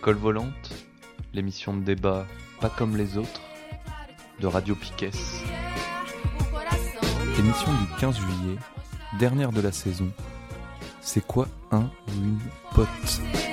[0.00, 0.86] L'école volante,
[1.34, 2.24] l'émission de débat
[2.58, 3.42] pas comme les autres,
[4.40, 5.10] de Radio Piquet.
[7.38, 8.56] Émission du 15 juillet,
[9.18, 10.10] dernière de la saison.
[11.02, 12.38] C'est quoi un ou une
[12.74, 13.49] pote?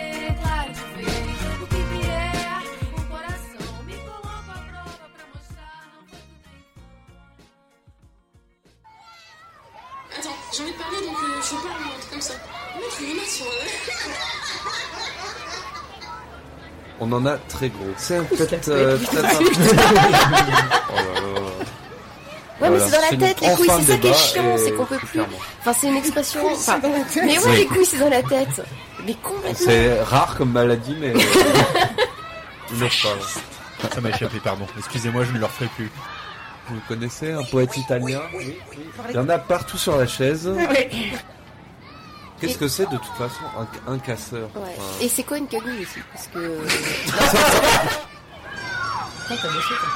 [17.07, 17.85] On en a très gros.
[17.97, 19.29] C'est peut-être euh, Oh là là.
[22.59, 24.85] Ouais, mais c'est dans la tête, les couilles, c'est ça qui est chiant, c'est qu'on
[24.85, 25.07] peut plus.
[25.07, 25.37] clairement.
[25.61, 26.39] Enfin, c'est une expression.
[26.51, 27.55] Enfin, mais ouais, Oui.
[27.57, 28.61] les couilles, c'est dans la tête.
[29.05, 29.53] Mais complètement.
[29.55, 31.13] C'est rare comme maladie, mais.
[32.73, 33.91] Il le parle.
[33.93, 34.65] Ça m'a échappé, pardon.
[34.77, 35.91] Excusez-moi, je ne le referai plus.
[36.69, 38.19] Vous connaissez un poète italien
[39.09, 40.49] Il y en a partout sur la chaise.
[42.39, 44.61] Qu'est-ce que c'est de toute façon un, un casseur Ouais.
[44.77, 46.39] Enfin, Et c'est quoi une cagouille aussi Parce que.
[49.27, 49.89] T'as bossé, toi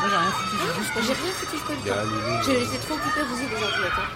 [0.00, 0.92] Moi, j'ai rien foutu, j'ai juste.
[1.02, 4.10] J'ai rien foutu, je les- J'ai- J'étais trop occupée à vous des ordinateurs.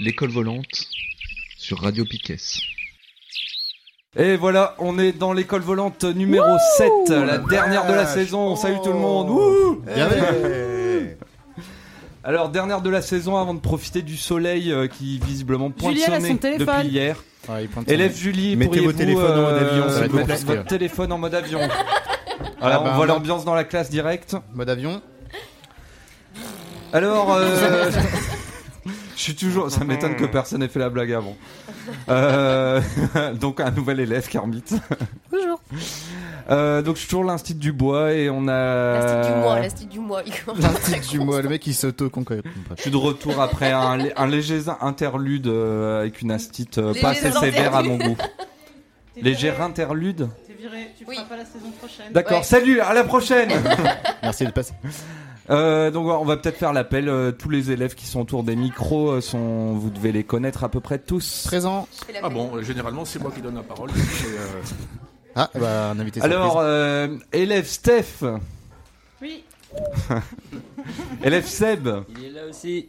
[0.00, 0.86] L'école volante
[1.56, 2.36] sur Radio Piquet.
[4.16, 8.56] Et voilà, on est dans l'école volante numéro 7, la dernière de la saison.
[8.56, 9.30] Salut tout le monde.
[9.30, 9.84] Wouh
[12.22, 16.02] Alors, dernière de la saison avant de profiter du soleil euh, qui visiblement pointe Julie,
[16.06, 16.66] elle son a son nez téléphone.
[16.66, 17.16] depuis hier.
[17.60, 18.16] Il pointe son Élève nez.
[18.16, 21.60] Julie, Mettez pourriez-vous, vos téléphones en mode euh, avion, mettre votre téléphone en mode avion.
[22.58, 24.36] Voilà, Ah bah, on voit moi- l'ambiance dans la classe direct.
[24.52, 25.00] Mode avion.
[26.92, 27.90] Alors, euh,
[29.16, 29.70] je suis toujours.
[29.70, 31.36] Ça m'étonne que personne n'ait fait la blague avant.
[32.10, 32.82] Euh,
[33.40, 34.62] donc un nouvel élève, Kermit.
[35.30, 35.60] Bonjour.
[36.50, 38.94] Euh, donc je suis toujours l'instit du bois et on a.
[38.98, 40.22] L'astique du mois, l'astique du mois.
[40.26, 40.60] il commence.
[40.62, 42.42] L'instinct du mois, le mec il s'auto-concrète.
[42.76, 46.92] Je suis de retour après un, lé- un léger interlude euh, avec une astite euh,
[47.00, 48.16] pas assez sévère à mon goût.
[49.22, 50.28] Léger interlude.
[50.46, 51.16] T'es viré, tu Oui.
[51.16, 52.10] feras pas la saison prochaine.
[52.12, 52.38] D'accord.
[52.38, 52.42] Ouais.
[52.44, 53.50] Salut, à la prochaine.
[54.22, 54.72] Merci de passer.
[55.50, 57.08] Euh, donc on va peut-être faire l'appel.
[57.08, 60.64] euh, tous les élèves qui sont autour des micros euh, sont, vous devez les connaître
[60.64, 61.44] à peu près tous.
[61.46, 61.86] Présent.
[62.00, 63.90] Je fais la Ah bon, généralement c'est moi qui donne la parole.
[65.34, 68.24] Ah, bah, un invité Alors, euh, élève Steph,
[69.22, 69.44] Oui.
[71.24, 72.88] élève Seb, Il est là aussi.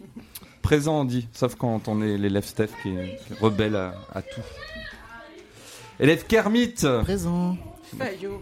[0.62, 3.94] présent on dit, sauf quand on est l'élève Steph qui est, qui est rebelle à,
[4.14, 4.42] à tout.
[6.00, 7.58] Élève Kermit, Présent.
[7.98, 8.42] Fayot.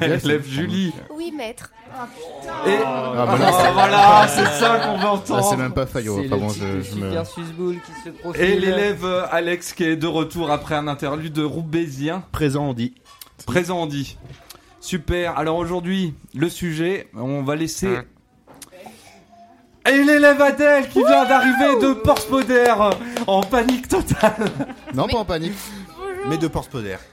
[0.00, 1.72] Élève Julie, Oui, maître.
[2.66, 5.50] et Ah, bah, Ah, là, voilà, c'est ça qu'on veut Là, entendre.
[5.50, 6.22] c'est même pas Fayot.
[6.22, 7.10] Je, je me.
[7.10, 8.42] super susboule qui se profile.
[8.44, 12.24] Et l'élève euh, Alex qui est de retour après un interlude roubaisien.
[12.32, 12.94] Présent, on dit.
[13.46, 14.18] Présent on dit.
[14.80, 15.38] Super.
[15.38, 17.98] Alors aujourd'hui, le sujet, on va laisser.
[19.88, 22.74] Et l'élève Adèle qui vient d'arriver de Porspoder
[23.28, 24.34] en panique totale.
[24.94, 25.52] Non, pas en panique.
[26.28, 26.50] Mais de.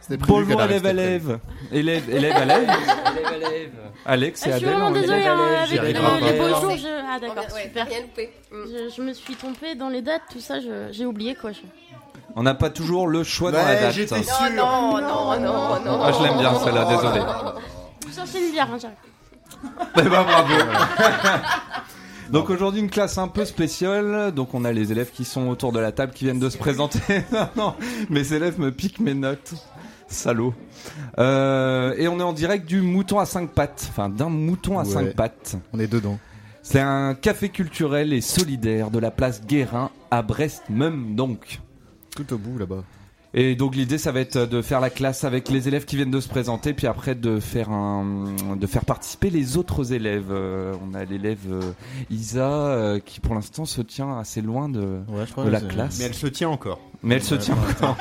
[0.02, 1.40] C'était prévu Bonjour élève élève.
[1.72, 2.70] Élève élève élève.
[2.70, 3.72] Élève, élève.
[4.06, 4.80] Alex et Ah, je suis Adèle.
[4.80, 6.50] vraiment désolée hein, avec les beaux Ouais.
[6.50, 6.78] jours.
[6.78, 6.88] Je...
[7.08, 7.86] Ah d'accord, super.
[7.88, 8.32] Rien loupé.
[8.52, 10.56] Je, je me suis trompée dans les dates, tout ça,
[10.92, 11.52] j'ai oublié quoi.
[11.52, 11.60] Je...
[12.36, 13.94] On n'a pas toujours le choix dans la date.
[13.94, 14.50] j'étais Non, sûr.
[14.56, 16.02] non, non, non, non.
[16.04, 17.22] Ah, je l'aime bien celle-là, désolé.
[18.10, 18.98] Je cherchais une bière, hein, j'arrive.
[19.98, 20.54] Eh ben bravo.
[22.34, 24.32] Donc aujourd'hui une classe un peu spéciale.
[24.34, 26.58] Donc on a les élèves qui sont autour de la table qui viennent de se
[26.58, 27.00] présenter.
[27.32, 27.74] non, non,
[28.10, 29.54] mes élèves me piquent mes notes.
[30.08, 30.54] Salaud.
[31.20, 33.88] Euh, et on est en direct du mouton à cinq pattes.
[33.90, 34.90] Enfin d'un mouton à Ouais.
[34.90, 35.56] cinq pattes.
[35.74, 36.18] On est dedans.
[36.64, 41.60] C'est un café culturel et solidaire de la place Guérin à Brest même donc.
[42.16, 42.84] Tout au bout là-bas.
[43.36, 46.12] Et donc l'idée ça va être de faire la classe avec les élèves qui viennent
[46.12, 50.28] de se présenter puis après de faire un de faire participer les autres élèves.
[50.30, 51.72] Euh, on a l'élève euh,
[52.12, 55.46] Isa euh, qui pour l'instant se tient assez loin de Ouais, je crois.
[55.46, 55.98] de la classe.
[55.98, 56.80] Mais elle se tient encore.
[57.02, 57.98] Mais elle se tient encore.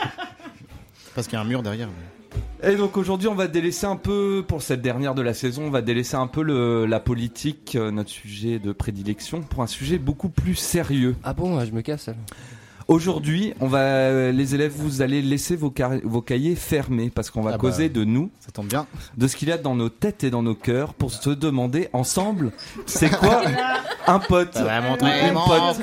[1.14, 1.88] Parce qu'il y a un mur derrière.
[1.88, 5.64] mais- Et donc aujourd'hui on va délaisser un peu pour cette dernière de la saison,
[5.64, 9.96] on va délaisser un peu le, la politique, notre sujet de prédilection pour un sujet
[9.98, 11.16] beaucoup plus sérieux.
[11.24, 12.08] Ah bon, je me casse.
[12.08, 12.20] alors.
[12.92, 17.40] Aujourd'hui, on va les élèves vous allez laisser vos, car- vos cahiers fermés parce qu'on
[17.40, 17.58] va Ah bah.
[17.58, 18.86] causer de nous Ça tombe bien.
[19.16, 21.88] de ce qu'il y a dans nos têtes et dans nos cœurs pour se demander
[21.94, 22.52] ensemble
[22.86, 23.42] c'est quoi
[24.06, 25.82] un pote pote.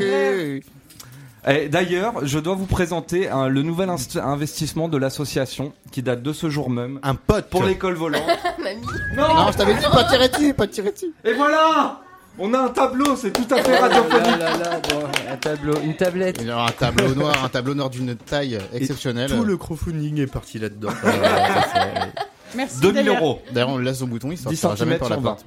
[1.47, 6.21] Et D'ailleurs, je dois vous présenter hein, le nouvel inst- investissement de l'association qui date
[6.21, 7.49] de ce jour même Un pote.
[7.49, 8.21] pour l'école volante.
[9.15, 11.11] Non, je t'avais dit pas de tirer dessus, pas de tirer dessus.
[11.25, 12.01] Et voilà
[12.41, 14.39] On a un tableau, c'est tout à fait Là, radiophonique.
[14.39, 16.37] là, là, bon, un tableau, une tablette.
[16.39, 19.29] Il y aura un tableau noir, un tableau noir d'une taille exceptionnelle.
[19.29, 20.89] Tout le crowdfunding est parti là-dedans.
[22.51, 22.79] Euh, Merci.
[22.81, 23.21] 2000 d'ailleurs.
[23.21, 23.41] euros.
[23.51, 25.45] D'ailleurs, on le laisse au bouton, il 10 sortira jamais par la porte.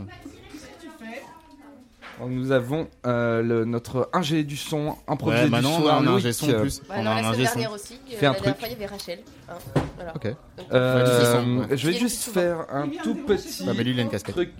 [2.19, 5.94] Alors, Nous avons euh, le- notre ingé du son, improvisé Ouais, du maintenant, on a
[5.94, 6.81] un ingé son en plus.
[6.89, 7.55] Ouais, On non, a un ingé son.
[7.55, 7.94] dernière aussi.
[7.94, 8.59] euh, Fais un la dernière truc.
[8.61, 9.19] fois, il y avait Rachel.
[9.49, 9.55] hein,
[9.97, 10.12] voilà.
[10.15, 10.25] Ok.
[10.27, 14.03] Donc, Euh, c'est je vais juste faire un tout petit Ah, mais lui, il a
[14.03, 14.35] une casquette.
[14.37, 14.53] truc.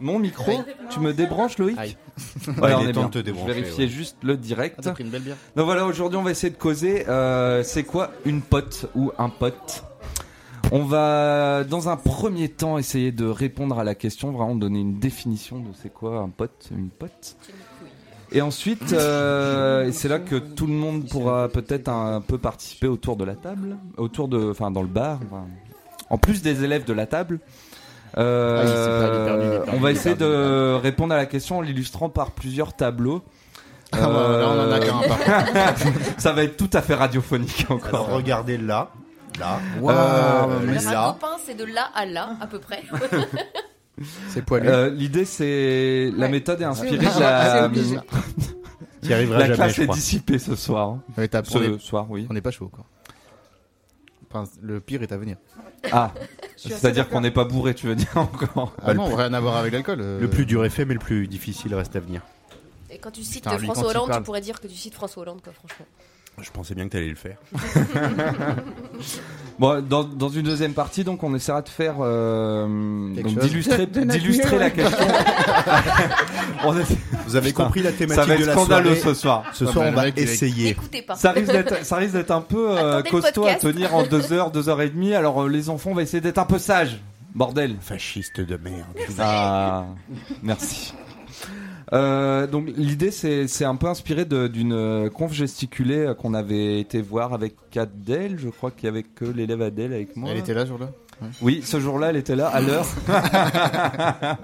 [0.00, 0.52] Mon micro,
[0.90, 1.96] tu me débranches Loïc Aïe.
[2.60, 3.08] Ouais, on est bien.
[3.08, 3.88] de te Je vérifiais ouais.
[3.90, 4.76] juste le direct.
[4.78, 5.36] Ah, t'as pris une belle bière.
[5.56, 7.08] Donc voilà, aujourd'hui on va essayer de causer.
[7.08, 9.84] euh, c'est quoi une pote ou un pote?
[10.72, 14.98] On va dans un premier temps essayer de répondre à la question, vraiment donner une
[14.98, 17.36] définition de c'est quoi un pote, une pote.
[18.32, 22.86] Et ensuite, euh, et c'est là que tout le monde pourra peut-être un peu participer
[22.86, 25.18] autour de la table, autour de, enfin dans le bar.
[25.26, 25.46] enfin,
[26.08, 27.40] en plus des élèves de la table.
[28.18, 30.32] Euh, on va essayer perdu.
[30.34, 33.22] de répondre à la question en l'illustrant par plusieurs tableaux.
[33.92, 34.06] Ah, bah,
[34.38, 35.18] là, on en a qu'un par
[36.18, 37.88] Ça va être tout à fait radiophonique encore.
[38.06, 38.90] Alors regardez là,
[39.38, 41.12] là, Waouh, euh, mais Alors, un là.
[41.20, 42.82] copain, c'est de là à là, à peu près.
[44.28, 44.66] C'est poilu.
[44.66, 46.32] Euh, L'idée, c'est la Ouais.
[46.32, 47.52] méthode est inspirée de la.
[47.58, 47.98] C'est obligé.
[49.02, 49.94] Qui arrivera La jamais, classe je est crois.
[49.96, 50.88] dissipée ce soir.
[50.88, 51.02] hein.
[51.18, 52.26] Ouais, t'as- Ce on est- soir, oui.
[52.30, 52.84] On n'est pas chaud, quoi.
[54.32, 55.36] Enfin, le pire est à venir.
[55.92, 56.12] Ah,
[56.56, 59.72] c'est-à-dire qu'on n'est pas bourré, tu veux dire encore Ah non, rien à voir avec
[59.72, 60.00] l'alcool.
[60.00, 60.20] euh.
[60.20, 62.22] Le plus dur est fait, mais le plus difficile reste à venir.
[62.90, 64.20] Et quand tu cites Putain, lui, François quand il Hollande, parle.
[64.22, 65.86] tu pourrais dire que tu cites François Hollande, quoi, franchement.
[66.40, 67.36] Je pensais bien que t'allais le faire.
[69.58, 72.64] Bon, dans, dans une deuxième partie, donc, on essaiera de faire, euh,
[73.14, 75.06] donc d'illustrer, d'illustrer la question.
[76.64, 76.96] On essaie-
[77.26, 79.14] Vous avez Putain, compris la Ça thématique va de être la scandaleux soirée.
[79.14, 79.44] ce soir.
[79.52, 80.74] Ce soir, on va essayer.
[81.06, 81.14] Pas.
[81.16, 84.50] Ça risque d'être, ça risque d'être un peu euh, costaud à tenir en deux heures,
[84.50, 85.12] deux heures et demie.
[85.14, 86.98] Alors euh, les enfants, on va essayer d'être un peu sages.
[87.34, 87.76] Bordel.
[87.82, 88.86] Fasciste de merde.
[89.18, 89.84] Ah,
[90.42, 90.94] merci.
[91.92, 97.02] Euh, donc l'idée c'est un peu inspiré d'une euh, conf gesticulée euh, qu'on avait été
[97.02, 100.30] voir avec Adèle, je crois qu'il y avait que l'élève Adèle avec moi.
[100.30, 100.90] Elle était là, ce jour-là?
[101.42, 102.86] Oui, ce jour-là, elle était là à l'heure.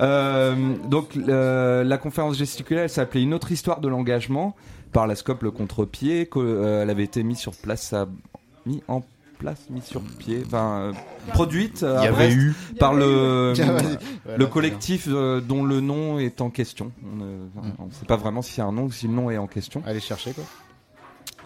[0.00, 4.54] Euh, donc euh, la conférence gesticulée, elle s'appelait Une autre histoire de l'engagement
[4.92, 6.28] par la Scope le contre-pied.
[6.36, 8.06] elle avait été mise sur place, à-
[8.66, 9.02] mis en
[9.36, 10.92] place, mise sur pied, enfin euh,
[11.32, 12.54] produite euh, à avait Brest eu.
[12.78, 13.98] par le vas-y.
[14.38, 16.92] le collectif euh, dont le nom est en question.
[17.04, 19.46] On ne sait pas vraiment si c'est un nom ou si le nom est en
[19.46, 19.82] question.
[19.86, 20.44] Allez chercher, quoi.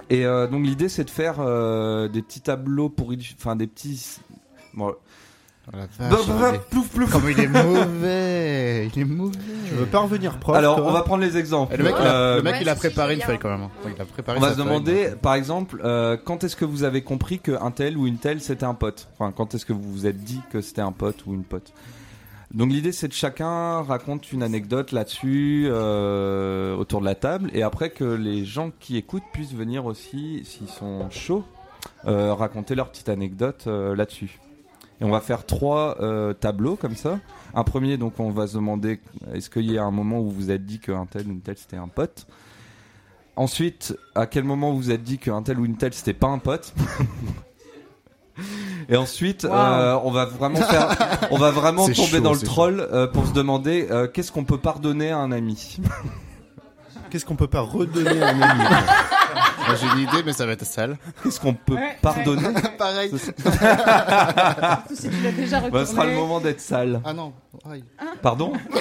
[0.09, 4.19] Et euh, donc l'idée c'est de faire euh, des petits tableaux pour, enfin des petits.
[4.75, 4.95] Bon,
[5.69, 6.17] Oh bah, bah,
[6.51, 7.13] il est- plouf, plouf.
[7.13, 9.39] Comment il est mauvais Il est mauvais.
[9.69, 11.75] Tu veux pas revenir Alors toi on va prendre les exemples.
[11.75, 13.39] Et le mec, il a, Euh, le mec, Ouais, il a préparé je une feuille
[13.39, 13.63] quand même.
[13.63, 13.71] hein.
[13.81, 16.65] Enfin, il a préparé on va se demander, donc, par exemple, euh, quand est-ce que
[16.65, 19.09] vous avez compris qu'un tel ou une telle c'était un pote?
[19.19, 21.73] Enfin, quand est-ce que vous vous êtes dit que c'était un pote ou une pote?
[22.53, 27.63] Donc l'idée c'est de chacun raconte une anecdote là-dessus euh, autour de la table et
[27.63, 31.45] après que les gens qui écoutent puissent venir aussi, s'ils sont chauds,
[32.09, 34.41] euh, raconter leur petite anecdote euh, là-dessus.
[35.01, 37.19] Et on va faire trois euh, tableaux comme ça.
[37.55, 39.01] Un premier, donc on va se demander
[39.33, 41.41] est-ce qu'il y a un moment où vous vous êtes dit qu'un tel ou une
[41.41, 42.27] telle c'était un pote?
[43.37, 46.27] Ensuite, à quel moment vous vous êtes dit qu'un tel ou une telle c'était pas
[46.29, 46.75] un pote?
[48.89, 49.53] Et ensuite, Wow.
[49.53, 50.97] euh, on va vraiment faire,
[51.31, 54.45] on va vraiment tomber chaud, dans le troll euh, pour se demander euh, qu'est-ce qu'on
[54.45, 55.79] peut pardonner à un ami?
[57.11, 58.63] Qu'est-ce qu'on peut pas redonner à un ami?
[59.71, 60.97] Moi, J'ai une idée, mais ça va être sale.
[61.23, 62.49] Qu'est-ce qu'on peut Ouais, pardonner
[62.79, 63.11] Pareil.
[63.11, 63.43] Surtout
[64.95, 65.71] si tu l'as déjà retourné.
[65.71, 67.01] bah, Ce sera le moment d'être sale.
[67.05, 67.33] Ah non.
[67.71, 67.85] Aïe.
[68.23, 68.53] Pardon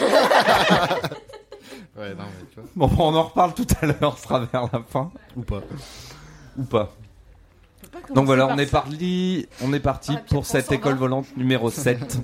[1.97, 2.69] Ouais, non, mais tu vois.
[2.75, 5.11] Bon, on en reparle tout à l'heure, ce sera vers la fin.
[5.35, 5.61] Ou pas
[6.57, 6.85] Ou pas.
[7.81, 8.71] Faut pas commencer Donc voilà, par on est ça.
[8.81, 12.19] parti, on est parti Ah, pour cette école volante numéro 7.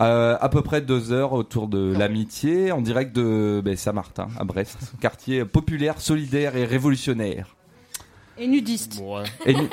[0.00, 4.44] Euh, à peu près deux heures autour de l'amitié, en direct de ben, Saint-Martin, à
[4.44, 7.56] Brest, quartier populaire, solidaire et révolutionnaire.
[8.38, 9.00] Et nudiste.
[9.02, 9.24] Ouais.
[9.46, 9.68] Et Hmm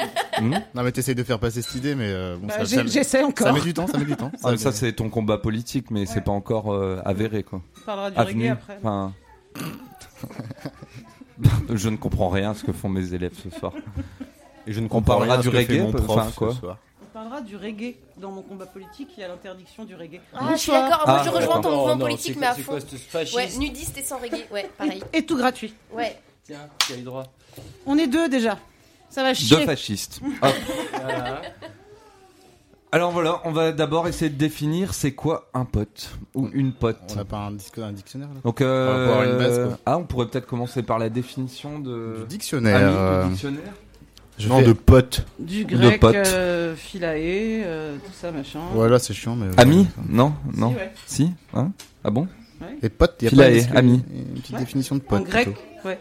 [0.74, 3.19] Non, mais t'essayes de faire passer cette idée, mais euh, bon, Bah, ça, ça- J'essaie
[3.22, 3.53] ça encore.
[3.53, 4.31] met du temps, ça met du temps.
[4.43, 7.62] Ah, ça c'est ton combat politique, mais c'est pas encore euh, avéré quoi.
[7.81, 8.77] On parlera du reggae après.
[8.79, 9.13] Enfin...
[11.74, 13.74] Je ne comprends rien à ce que font mes élèves ce soir.
[14.67, 16.53] Et je ne comprends rien à du ce reggae, mon prof enfin, ce quoi.
[16.53, 16.77] soir.
[17.03, 17.95] On parlera du reggae.
[18.17, 20.22] Dans mon combat politique, il y a l'interdiction du reggae.
[20.34, 21.03] Ah, je suis d'accord.
[21.05, 22.72] Moi, Ah, je rejoins ton mouvement Oh, politique, mais à fond.
[22.72, 24.45] quoi ce Ouais, nudiste et sans reggae.
[24.51, 25.03] Ouais, pareil.
[25.13, 25.74] Et tout gratuit.
[25.93, 26.17] Ouais.
[26.45, 27.25] Tiens, qui a eu droit?
[27.85, 28.57] On est deux déjà.
[29.09, 29.65] Ça va Deux chier.
[29.65, 30.19] fascistes.
[30.41, 30.53] Hop.
[31.01, 31.41] Voilà.
[32.91, 36.97] Alors voilà, on va d'abord essayer de définir c'est quoi un pote ou une pote.
[37.12, 39.67] On n'a pas un, disque- un dictionnaire là Donc, On va avoir une base, euh,
[39.67, 39.79] quoi.
[39.85, 42.77] ah, on pourrait peut-être commencer par la définition de Du dictionnaire.
[42.77, 43.74] ami, euh, du dictionnaire.
[44.39, 45.25] je Non, fais- de potes.
[45.39, 46.15] Du De grec, potes.
[46.15, 48.62] euh, philae, euh, tout ça, machin.
[48.74, 49.47] Voilà, c'est chiant, mais.
[49.57, 50.12] Ami voilà.
[50.13, 50.69] Non, Si, non.
[50.69, 50.93] ouais.
[51.05, 51.71] Si hein
[52.05, 52.27] Ah bon
[52.81, 54.03] Et pote, il y a Philae, pas une, disque- ami.
[54.15, 54.59] une petite Ouais.
[54.62, 55.24] définition de En pote.
[55.25, 55.59] grec, plutôt.
[55.89, 56.00] ouais.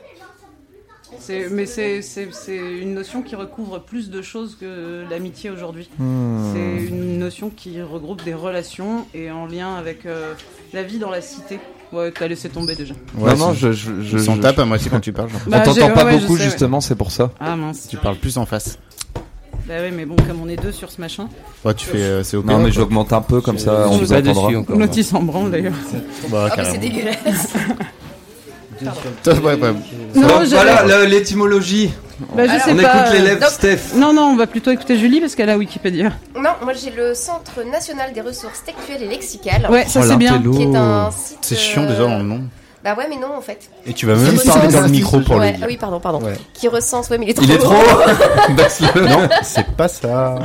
[1.21, 5.89] C'est- Mais c'est c'est- c'est une notion qui recouvre plus de choses que l'amitié aujourd'hui.
[5.99, 6.53] Hmm.
[6.53, 10.35] C'est une notion qui regroupe des relations et en lien avec euh,
[10.73, 11.59] la vie dans la cité.
[11.93, 12.95] Ouais, t'as laissé tomber déjà.
[13.17, 15.31] non, non, je, je, je, Je tape à moi aussi quand tu parles.
[15.31, 15.41] genre.
[15.47, 16.51] On Bah, j'ai- t'entend pas ouais, beaucoup, sais, ouais.
[16.51, 17.31] justement, c'est pour ça.
[17.39, 17.87] Ah mince.
[17.89, 18.79] Tu parles plus en face.
[19.69, 21.27] Bah oui, mais bon, comme on est deux sur ce machin.
[21.65, 24.15] Ouais, tu fais euh, c'est Non, mais j'augmente un peu, comme ça, on vous suis
[24.15, 24.47] pas entendra.
[24.49, 24.77] dessus encore.
[24.79, 25.73] L'autre il s'en branle d'ailleurs.
[26.31, 27.55] Bah, Ah, c'est dégueulasse.
[29.23, 29.73] Toi, ouais, ouais.
[30.15, 31.93] Non, Donc, je- voilà l'étymologie.
[32.37, 32.83] Bah, je sais On pas.
[32.83, 33.79] écoute l'élève donc- Steph.
[33.97, 36.11] Non, non, on va plutôt écouter Julie parce qu'elle a Wikipédia.
[36.37, 39.67] Non, moi j'ai le Centre national des ressources textuelles et lexicales.
[39.71, 40.41] Ouais, ça Oh, c'est bien.
[40.41, 41.39] Qui est un site.
[41.43, 42.41] C'est chiant euh, déjà dans le nom.
[42.85, 43.59] Bah ouais, mais non en fait.
[43.87, 45.67] Et tu vas même parler recense- dans le micro pour Ouais, le ah dire.
[45.69, 46.21] oui, pardon, pardon.
[46.23, 46.35] Ouais.
[46.53, 47.45] Qui recense, ouais, mais il est trop.
[47.47, 47.75] Il est trop.
[49.01, 50.35] Non, c'est pas ça.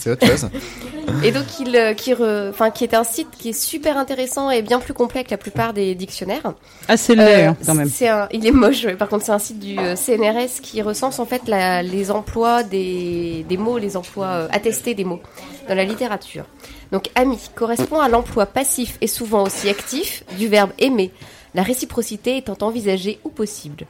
[0.00, 0.48] C'est autre chose.
[1.24, 4.50] Et donc, il, euh, qui, re- enfin, qui est un site qui est super intéressant
[4.50, 6.54] et bien plus complet que la plupart des dictionnaires.
[6.88, 7.90] Ah, c'est laid Euh, hein, quand même.
[8.02, 11.26] Un, il est moche, par contre, c'est un site du euh, CNRS qui recense en
[11.26, 15.20] fait la- les emplois des, des mots, les emplois euh, attestés des mots
[15.68, 16.44] dans la littérature.
[16.92, 21.10] Donc, ami correspond à l'emploi passif et souvent aussi actif du verbe aimer,
[21.54, 23.86] la réciprocité étant envisagée ou possible.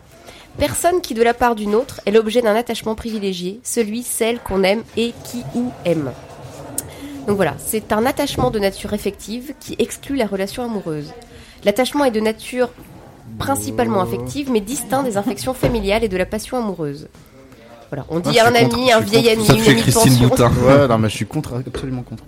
[0.61, 4.63] Personne qui, de la part d'une autre, est l'objet d'un attachement privilégié, celui, celle qu'on
[4.63, 6.13] aime et qui ou aime.
[7.27, 11.13] Donc voilà, c'est un attachement de nature effective qui exclut la relation amoureuse.
[11.65, 12.69] L'attachement est de nature
[13.39, 17.09] principalement affective, mais distinct des infections familiales et de la passion amoureuse.
[17.91, 20.29] Voilà, on dit Ah, un ami, contre, un vieil ami, Sauf une amie de pension.
[20.67, 22.23] Ouais, non, mais je suis contre, absolument contre.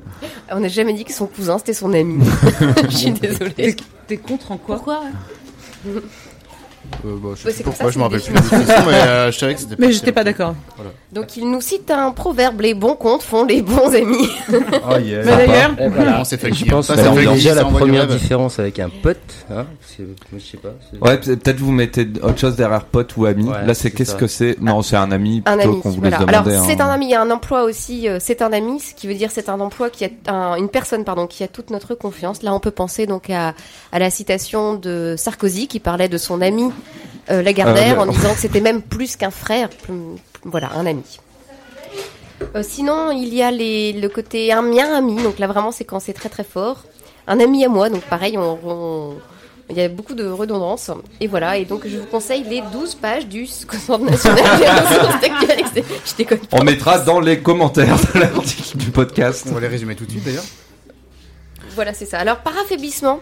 [0.50, 2.24] On n'a jamais dit que son cousin c'était son ami.
[2.90, 3.52] Je suis désolée.
[3.54, 3.76] T'es-
[4.08, 4.76] T'es contre en quoi?
[4.76, 5.02] Pourquoi?
[7.04, 8.36] Euh, bah, je sais Ouais, plus c'est comme pourquoi, ça, je m'en rappelle plus de
[8.36, 10.54] la définition, mais euh, je savais que c'était Mais j'étais pas d'accord.
[11.12, 14.28] Donc il nous cite un proverbe les bons comptes font les bons amis.
[14.88, 15.22] Oh yeah.
[15.24, 16.18] Mais d'ailleurs, Et voilà.
[16.18, 19.18] Non, c'est fait Je pense c'est déjà la première différence avec un pote.
[19.50, 20.70] Hein, parce que, moi, je sais pas.
[21.00, 23.44] Ouais, peut- peut-être vous mettez autre chose derrière pote ou ami.
[23.44, 26.18] Ouais, Là, c'est qu'est-ce que c'est Non, c'est un ami plutôt qu'on voulait Voilà.
[26.24, 26.66] se Alors demander.
[26.66, 26.86] c'est hein.
[26.86, 28.08] un ami, il y a un emploi aussi.
[28.08, 30.68] euh, c'est un ami, ce qui veut dire c'est un emploi qui a un- une
[30.68, 32.42] personne pardon qui a toute notre confiance.
[32.42, 33.54] Là, on peut penser donc à,
[33.92, 36.70] à la citation de Sarkozy qui parlait de son ami
[37.30, 39.68] euh, Lagardère Euh, en disant que c'était même plus qu'un frère.
[40.44, 41.04] Voilà, un ami.
[42.56, 45.22] Euh, sinon, il y a les, le côté un mien ami.
[45.22, 46.84] Donc là, vraiment, c'est quand c'est très très fort.
[47.26, 47.88] Un ami à moi.
[47.88, 49.14] Donc pareil, on- on
[49.70, 50.90] il y a beaucoup de redondance.
[51.20, 55.20] Et voilà, et donc je vous conseille les 12 pages du Centre national des ressources
[55.20, 55.60] textuelles.
[55.60, 56.58] et exté- Je déconne pas.
[56.60, 59.46] On mettra dans les commentaires de l'article du podcast.
[59.50, 60.42] On va les résumer tout de suite d'ailleurs.
[61.74, 62.18] Voilà, c'est ça.
[62.18, 63.20] Alors, par affaiblissement,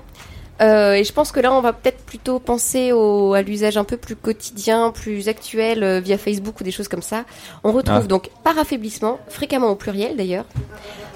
[0.61, 3.85] euh, et je pense que là, on va peut-être plutôt penser au, à l'usage un
[3.85, 7.25] peu plus quotidien, plus actuel, euh, via Facebook ou des choses comme ça.
[7.65, 8.07] On retrouve Ah.
[8.07, 10.45] donc, par affaiblissement, fréquemment au pluriel d'ailleurs,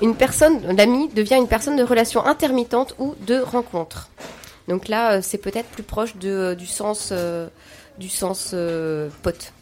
[0.03, 4.09] une personne, l'ami devient une personne de relation intermittente ou de rencontre.
[4.69, 7.49] Donc là, euh, c'est peut-être plus proche de, du sens, euh,
[7.99, 9.53] du sens euh, pote.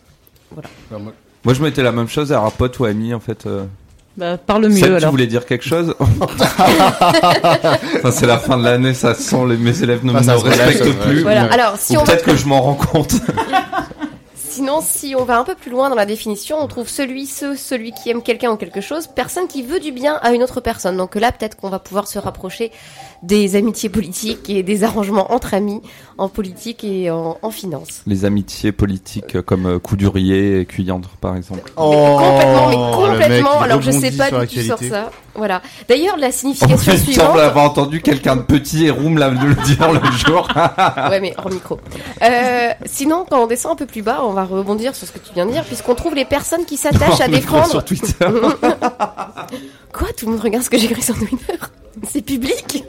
[1.44, 3.48] Moi, je mettais la même chose à pote ou ami, en fait.
[4.16, 5.10] Bah, parle mieux Seb, tu alors.
[5.10, 10.04] voulais dire quelque chose Enfin, c'est la fin de l'année, ça sent les, mes élèves
[10.04, 11.22] ne me relâche, respectent plus.
[11.22, 11.44] Voilà.
[11.52, 13.14] Alors, si Ou on va peut-être que je m'en rends compte.
[14.34, 17.56] Sinon, si on va un peu plus loin dans la définition, on trouve celui, ce,
[17.56, 20.60] celui qui aime quelqu'un ou quelque chose, personne qui veut du bien à une autre
[20.60, 20.98] personne.
[20.98, 22.70] Donc là, peut-être qu'on va pouvoir se rapprocher
[23.22, 25.80] des amitiés politiques et des arrangements entre amis
[26.18, 28.02] en politique et en, en finance.
[28.06, 31.62] Les amitiés politiques comme euh, Coudurier et Cuyandre, par exemple.
[31.66, 33.60] Mais complètement, mais Oh, complètement.
[33.60, 34.88] Alors je sais pas tout sur l'actualité.
[34.90, 35.10] ça.
[35.34, 35.62] Voilà.
[35.88, 37.38] D'ailleurs, la signification me semble suivante.
[37.38, 40.48] avoir entendu quelqu'un de petit et roum là, le dire le jour.
[41.10, 41.78] Ouais, mais hors micro.
[42.22, 45.18] Euh, sinon, quand on descend un peu plus bas, on va rebondir sur ce que
[45.18, 47.66] tu viens de dire, puisqu'on trouve les personnes qui s'attachent à défendre.
[47.66, 48.26] sur Twitter.
[49.92, 50.08] Quoi?
[50.16, 51.54] Tout le monde regarde ce que j'écris sur Twitter?
[52.08, 52.81] C'est public?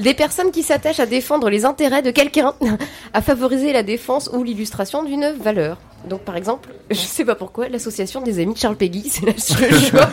[0.00, 2.54] Des personnes qui s'attachent à défendre les intérêts de quelqu'un,
[3.12, 5.76] à favoriser la défense ou l'illustration d'une valeur.
[6.08, 9.32] Donc, par exemple, je sais pas pourquoi, l'association des amis de Charles Peggy, c'est là
[9.68, 10.08] le choix.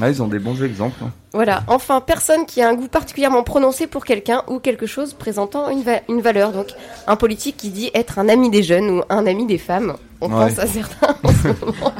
[0.00, 0.96] Ah, ils ont des bons exemples.
[1.04, 1.12] hein.
[1.32, 1.62] Voilà.
[1.68, 5.82] Enfin, personne qui a un goût particulièrement prononcé pour quelqu'un ou quelque chose présentant une,
[5.82, 6.50] va- une valeur.
[6.52, 6.68] Donc,
[7.06, 9.94] un politique qui dit être un ami des jeunes ou un ami des femmes.
[10.20, 10.48] On Ouais.
[10.48, 11.92] pense à certains en ce moment.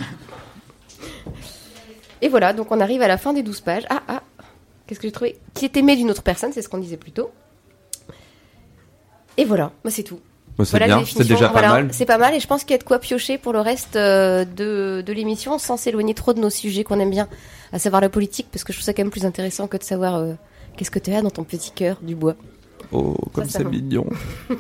[2.20, 3.84] Et voilà, donc on arrive à la fin des 12 pages.
[3.90, 4.22] Ah, ah,
[4.86, 7.12] qu'est-ce que j'ai trouvé Qui est aimé d'une autre personne, c'est ce qu'on disait plus
[7.12, 7.30] tôt.
[9.36, 10.20] Et voilà, moi c'est tout.
[10.56, 11.88] Bah, c'est Voilà déjà pas Voilà, mal.
[11.92, 13.96] C'est pas mal et je pense qu'il y a de quoi piocher pour le reste
[13.96, 17.28] euh, de, de l'émission sans s'éloigner trop de nos sujets qu'on aime bien,
[17.72, 19.82] à savoir la politique, parce que je trouve ça quand même plus intéressant que de
[19.82, 20.34] savoir euh,
[20.76, 22.36] qu'est-ce que tu as dans ton petit cœur du bois.
[22.92, 24.06] Oh, comme c'est mignon.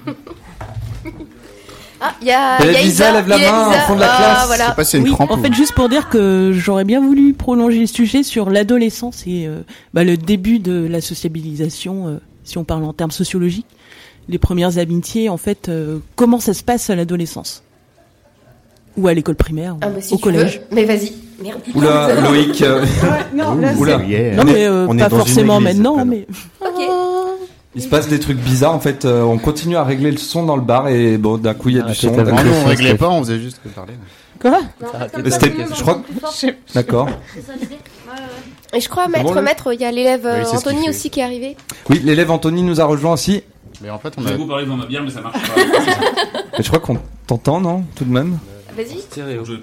[2.06, 3.94] Ah, il y a, y a Elisa, lève la il y a main au fond
[3.94, 4.40] de la Ah, classe.
[4.42, 4.68] Je voilà.
[4.68, 5.30] sais pas y a une Oui, crampe.
[5.30, 9.22] en ou- fait, juste pour dire que j'aurais bien voulu prolonger le sujet sur l'adolescence
[9.26, 9.60] et euh,
[9.94, 13.66] bah, le début de la sociabilisation, euh, si on parle en termes sociologiques.
[14.28, 17.62] les premières amitiés, en fait, euh, comment ça se passe à l'adolescence?
[18.96, 20.60] Ou à l'école primaire, Ah, bah, si au tu collège.
[20.70, 20.76] veux.
[20.76, 21.12] Mais vas-y.
[21.42, 21.58] Merde.
[21.74, 22.62] Oula, Loïc.
[22.62, 22.84] euh,
[23.34, 24.02] non, là, Oula.
[24.04, 24.36] Yeah.
[24.36, 26.26] Non mais euh, On est pas dans une forcément église, maintenant, mais
[26.64, 26.88] Ok.
[27.76, 29.04] Il se passe des trucs bizarres en fait.
[29.04, 31.76] euh, on continue à régler le son dans le bar et bon d'un coup il
[31.76, 32.12] y a Ah, du son.
[32.12, 33.94] d'un Non, coup- nous, on réglait pas, on faisait juste que parler.
[34.40, 35.08] quoi Non, ça,
[35.74, 36.02] je crois-.
[36.74, 37.08] D'accord.
[38.72, 41.24] Et je crois, maître, maître, il y a l'élève euh, Oui, Anthony aussi qui est
[41.24, 41.56] arrivé.
[41.90, 43.42] Oui, l'élève Anthony nous a rejoint aussi.
[43.82, 44.36] Mais en fait, on Je vais a.
[44.36, 45.60] vous parler devant ma bière, mais ça marche pas.
[46.58, 48.38] Mais je crois qu'on t'entend non tout de même.
[48.76, 48.98] Vas-y.
[49.16, 49.58] Je-.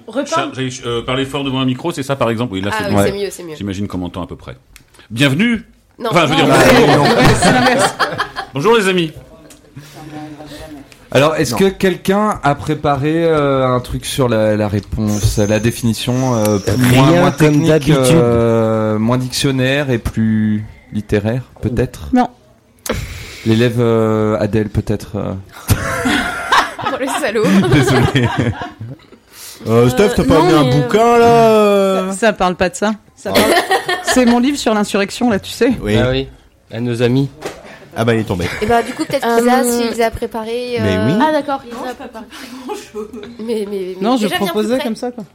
[0.55, 2.53] J'allais euh, parler fort devant un micro, c'est ça par exemple?
[2.53, 2.97] Oui, là Ah c'est oui, bon.
[2.99, 3.07] Ouais.
[3.11, 3.55] c'est mieux, c'est mieux.
[3.55, 4.55] J'imagine qu'on m'entend à peu près.
[5.09, 5.63] Bienvenue
[5.99, 7.03] Non, Enfin, je veux dire, non, bonjour.
[7.03, 7.95] Ouais, c'est l'inverse.
[8.53, 9.13] Bonjour les amis
[11.11, 16.35] Alors est-ce que quelqu'un a préparé euh, un truc sur la, la réponse, la définition
[16.35, 17.97] euh, plus- Rien moins, moins comme technique, d'habitude.
[18.15, 22.09] euh, moins dictionnaire et plus littéraire peut-être?
[22.13, 22.27] Non.
[23.45, 25.15] L'élève euh, Adèle peut-être.
[25.15, 25.33] euh,
[26.83, 27.43] Oh, le salaud.
[27.71, 28.27] Désolé.
[29.67, 32.55] Euh, Steph, t'as pas non, amené un mais, euh, bouquin là euh Ça, ça parle
[32.55, 32.93] pas de ça.
[33.15, 33.43] Ça parle-
[34.03, 35.71] C'est mon livre sur l'insurrection, là, tu sais.
[35.81, 35.95] Oui.
[35.97, 36.27] Ah oui,
[36.71, 37.29] à nos amis.
[37.95, 38.45] Ah bah il est tombé.
[38.61, 40.77] Et bah, du coup, peut-être Euh, Lisa, si Lisa a préparé.
[40.81, 41.13] Mais euh, oui.
[41.21, 42.25] Ah d'accord, il a préparé.
[43.39, 44.83] Mais, mais, mais Non, je déjà, viens proposais près.
[44.85, 45.25] comme ça, quoi.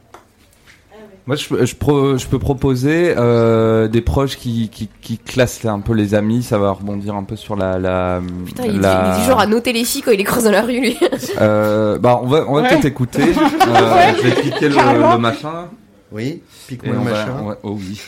[1.27, 5.81] Moi, je, je, pro- je peux proposer euh, des proches qui, qui, qui classent un
[5.81, 6.41] peu les amis.
[6.41, 7.77] Ça va rebondir un peu sur la.
[7.77, 10.23] la Putain, il, la- dit, il dit genre à noter les filles quand il les
[10.23, 10.97] croise dans la rue, lui.
[11.41, 12.69] Euh, bah, on va, on va Ouais.
[12.69, 13.23] peut-être écouter.
[13.67, 15.67] Euh, je vais piquer le, machin.
[16.13, 16.41] Oui.
[16.67, 17.33] Pique-moi le machin.
[17.43, 18.01] va- oh oui.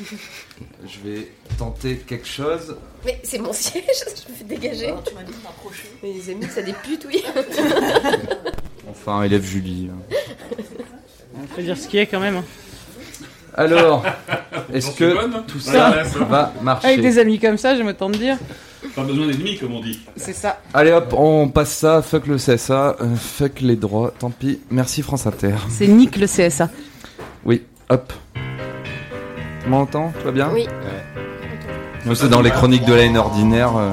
[0.88, 2.78] Je vais tenter quelque chose.
[3.06, 3.84] Mais c'est mon siège,
[4.26, 4.94] je me fais dégager.
[5.06, 5.90] tu m'as dit de t'approcher.
[6.02, 7.22] Mais les amis, ça des putes, oui.
[8.90, 9.90] Enfin, élève Julie.
[11.36, 12.42] On peut dire ce qu'il y a quand même.
[13.64, 13.66] hein.
[13.66, 14.04] Alors,
[14.74, 16.20] est-ce que bonne tout Ouais, ça ouais, ça.
[16.26, 18.38] va marcher Avec des amis comme ça, j'aime autant te dire.
[18.96, 20.00] Pas besoin d'ennemis, comme on dit.
[20.16, 20.60] C'est ça.
[20.74, 22.02] Allez hop, on passe ça.
[22.02, 22.96] Fuck le CSA.
[23.02, 24.14] euh, fuck les droits.
[24.18, 24.60] Tant pis.
[24.72, 25.56] Merci France Inter.
[25.70, 26.70] C'est Nick le CSA.
[27.46, 28.14] Oui, hop.
[29.64, 30.66] Tu m'entends Tout va bien Oui.
[32.06, 33.76] Moi, c'est dans les chroniques de la haine ordinaire.
[33.78, 33.92] euh.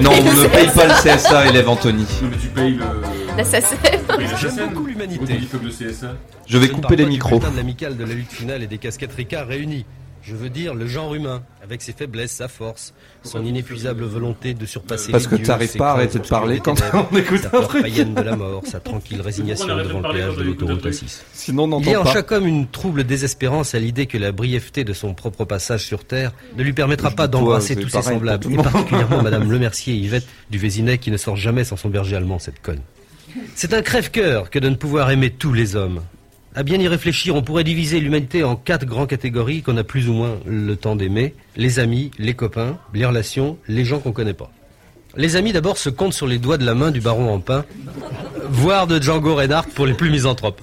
[0.00, 2.06] Non, on ne paye pas le CSA, élève Anthony.
[2.22, 2.84] Non, mais tu payes le.
[3.36, 5.40] La beaucoup l'humanité.
[6.46, 7.38] Je vais couper les micros.
[7.38, 9.84] bulletin de l'amicale de la lutte finale et des casquettes Ricard réunies.
[10.26, 14.64] Je veux dire le genre humain, avec ses faiblesses, sa force, son inépuisable volonté de
[14.64, 16.74] surpasser Parce les que dieux, t'arrives pas à arrêter de parler quand
[17.12, 17.82] on écoute sa un peur truc.
[17.82, 21.20] païenne de la mort, sa tranquille résignation devant de le péage de l'autoroute truc A6.
[21.34, 24.32] Sinon, on Il y a en chaque homme une trouble désespérance à l'idée que la
[24.32, 28.00] brièveté de son propre passage sur Terre ne lui permettra Je pas d'embrasser tous ses
[28.00, 31.90] semblables, et particulièrement Madame Lemercier et Yvette du Vésinet qui ne sort jamais sans son
[31.90, 32.80] berger allemand, cette conne.
[33.54, 36.00] C'est un crève-cœur que de ne pouvoir aimer tous les hommes.
[36.56, 40.08] À bien y réfléchir, on pourrait diviser l'humanité en quatre grandes catégories qu'on a plus
[40.08, 41.34] ou moins le temps d'aimer.
[41.56, 44.52] Les amis, les copains, les relations, les gens qu'on connaît pas.
[45.16, 47.64] Les amis d'abord se comptent sur les doigts de la main du baron en pain,
[48.50, 50.60] voire de Django Reinhardt pour les plus misanthropes.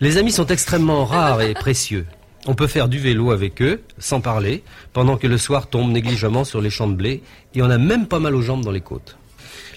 [0.00, 2.04] Les amis sont extrêmement rares et précieux.
[2.46, 6.44] On peut faire du vélo avec eux, sans parler, pendant que le soir tombe négligemment
[6.44, 7.22] sur les champs de blé,
[7.54, 9.16] et on a même pas mal aux jambes dans les côtes.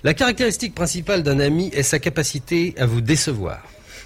[0.03, 3.61] La caractéristique principale d'un ami est sa capacité à vous décevoir.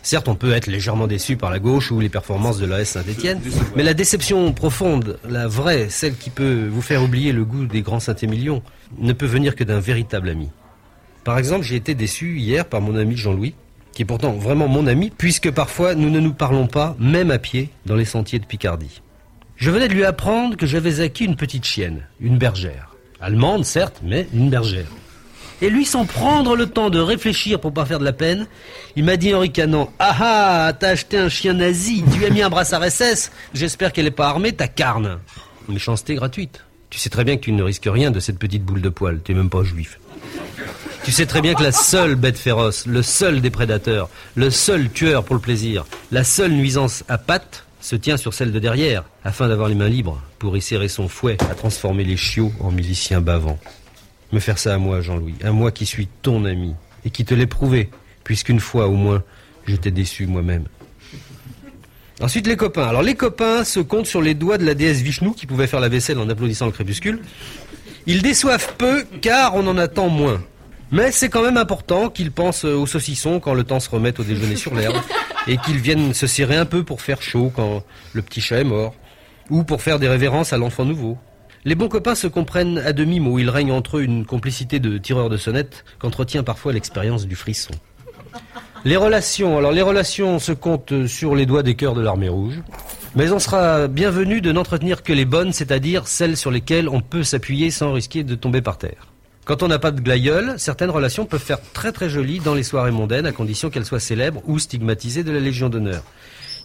[0.05, 3.41] Certes, on peut être légèrement déçu par la gauche ou les performances de l'AS Saint-Etienne,
[3.75, 7.81] mais la déception profonde, la vraie, celle qui peut vous faire oublier le goût des
[7.81, 8.61] grands Saint-Émilion,
[8.99, 10.51] ne peut venir que d'un véritable ami.
[11.23, 13.55] Par exemple, j'ai été déçu hier par mon ami Jean-Louis,
[13.93, 17.39] qui est pourtant vraiment mon ami, puisque parfois nous ne nous parlons pas, même à
[17.39, 19.01] pied, dans les sentiers de Picardie.
[19.55, 22.95] Je venais de lui apprendre que j'avais acquis une petite chienne, une bergère.
[23.19, 24.85] Allemande, certes, mais une bergère.
[25.61, 28.47] Et lui, sans prendre le temps de réfléchir pour pas faire de la peine,
[28.95, 32.41] il m'a dit en ricanant Ah ah, t'as acheté un chien nazi, tu as mis
[32.41, 35.19] un brassard SS, j'espère qu'elle est pas armée, ta carne.
[35.69, 36.63] Méchanceté gratuite.
[36.89, 39.21] Tu sais très bien que tu ne risques rien de cette petite boule de poil,
[39.23, 39.99] tu es même pas juif.
[41.03, 44.89] Tu sais très bien que la seule bête féroce, le seul des prédateurs, le seul
[44.89, 49.03] tueur pour le plaisir, la seule nuisance à pattes se tient sur celle de derrière,
[49.23, 52.71] afin d'avoir les mains libres pour y serrer son fouet à transformer les chiots en
[52.71, 53.59] miliciens bavants.
[54.31, 57.33] Me faire ça à moi, Jean-Louis, à moi qui suis ton ami, et qui te
[57.33, 57.89] l'ai prouvé,
[58.23, 59.23] puisqu'une fois au moins,
[59.67, 60.65] je t'ai déçu moi-même.
[62.21, 62.87] Ensuite, les copains.
[62.87, 65.81] Alors, les copains se comptent sur les doigts de la déesse Vishnu qui pouvait faire
[65.81, 67.19] la vaisselle en applaudissant le crépuscule.
[68.07, 70.41] Ils déçoivent peu, car on en attend moins.
[70.91, 74.23] Mais c'est quand même important qu'ils pensent aux saucissons quand le temps se remette au
[74.23, 74.95] déjeuner sur l'herbe,
[75.47, 77.83] et qu'ils viennent se serrer un peu pour faire chaud quand
[78.13, 78.95] le petit chat est mort,
[79.49, 81.17] ou pour faire des révérences à l'enfant nouveau.
[81.67, 85.31] Les bons copains se comprennent à demi-mot, il règne entre eux une complicité de tireurs
[85.31, 87.73] de sonnette qu'entretient parfois l'expérience du frisson.
[88.83, 92.61] Les relations, alors les relations se comptent sur les doigts des cœurs de l'armée rouge.
[93.15, 97.23] Mais on sera bienvenu de n'entretenir que les bonnes, c'est-à-dire celles sur lesquelles on peut
[97.23, 99.07] s'appuyer sans risquer de tomber par terre.
[99.45, 102.63] Quand on n'a pas de glaïeul, certaines relations peuvent faire très très jolies dans les
[102.63, 106.03] soirées mondaines, à condition qu'elles soient célèbres ou stigmatisées de la Légion d'honneur.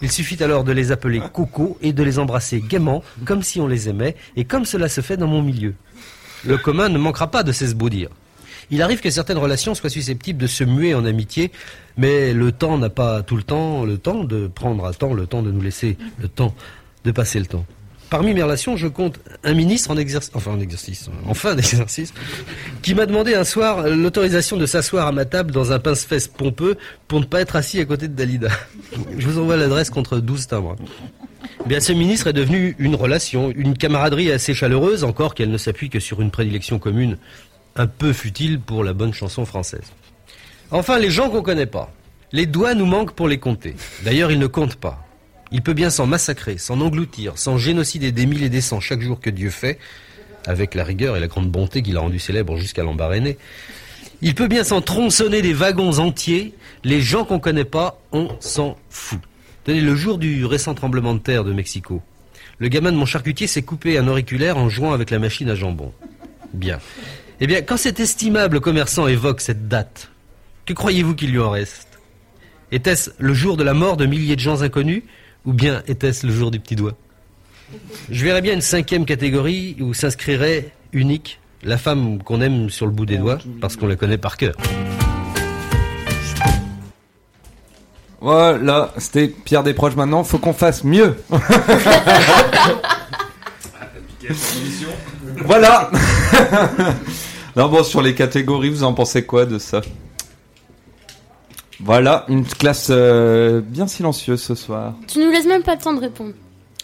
[0.02, 3.66] Il suffit alors de les appeler coco et de les embrasser gaiement, comme si on
[3.66, 5.74] les aimait, et comme cela se fait dans mon milieu.
[6.44, 8.08] Le commun ne manquera pas de s'esbaudir.
[8.70, 11.50] Il arrive que certaines relations soient susceptibles de se muer en amitié,
[11.96, 15.26] mais le temps n'a pas tout le temps le temps de prendre à temps le
[15.26, 16.54] temps de nous laisser le temps
[17.04, 17.66] de passer le temps.
[18.10, 22.12] Parmi mes relations, je compte un ministre en exercice, enfin en exercice, en fin d'exercice,
[22.82, 26.76] qui m'a demandé un soir l'autorisation de s'asseoir à ma table dans un pince-fesse pompeux
[27.06, 28.48] pour ne pas être assis à côté de Dalida.
[29.16, 30.74] Je vous envoie l'adresse contre 12 timbres.
[31.66, 35.88] Bien, ce ministre est devenu une relation, une camaraderie assez chaleureuse, encore qu'elle ne s'appuie
[35.88, 37.16] que sur une prédilection commune,
[37.76, 39.92] un peu futile pour la bonne chanson française.
[40.72, 41.92] Enfin, les gens qu'on connaît pas.
[42.32, 43.76] Les doigts nous manquent pour les compter.
[44.04, 45.04] D'ailleurs, ils ne comptent pas.
[45.52, 49.00] Il peut bien s'en massacrer, s'en engloutir, s'en génocider des mille et des cents chaque
[49.00, 49.78] jour que Dieu fait,
[50.46, 53.36] avec la rigueur et la grande bonté qu'il a rendu célèbre jusqu'à l'embarrainer.
[54.22, 58.76] Il peut bien s'en tronçonner des wagons entiers, les gens qu'on connaît pas, on s'en
[58.90, 59.20] fout.
[59.64, 62.02] Tenez, le jour du récent tremblement de terre de Mexico,
[62.58, 65.54] le gamin de mon charcutier s'est coupé un auriculaire en jouant avec la machine à
[65.54, 65.92] jambon.
[66.52, 66.78] Bien.
[67.40, 70.10] Eh bien, quand cet estimable commerçant évoque cette date,
[70.66, 71.98] que croyez-vous qu'il lui en reste?
[72.70, 75.02] Était-ce le jour de la mort de milliers de gens inconnus
[75.44, 76.94] ou bien était-ce le jour du petit doigt
[78.10, 82.92] Je verrais bien une cinquième catégorie où s'inscrirait unique la femme qu'on aime sur le
[82.92, 84.54] bout des doigts parce qu'on la connaît par cœur.
[88.20, 90.24] Voilà, c'était Pierre Desproges maintenant.
[90.24, 91.16] Faut qu'on fasse mieux.
[95.44, 95.90] voilà.
[97.56, 99.80] non bon, sur les catégories, vous en pensez quoi de ça?
[101.82, 104.94] Voilà, une classe euh, bien silencieuse ce soir.
[105.06, 106.32] Tu nous laisses même pas le temps de répondre.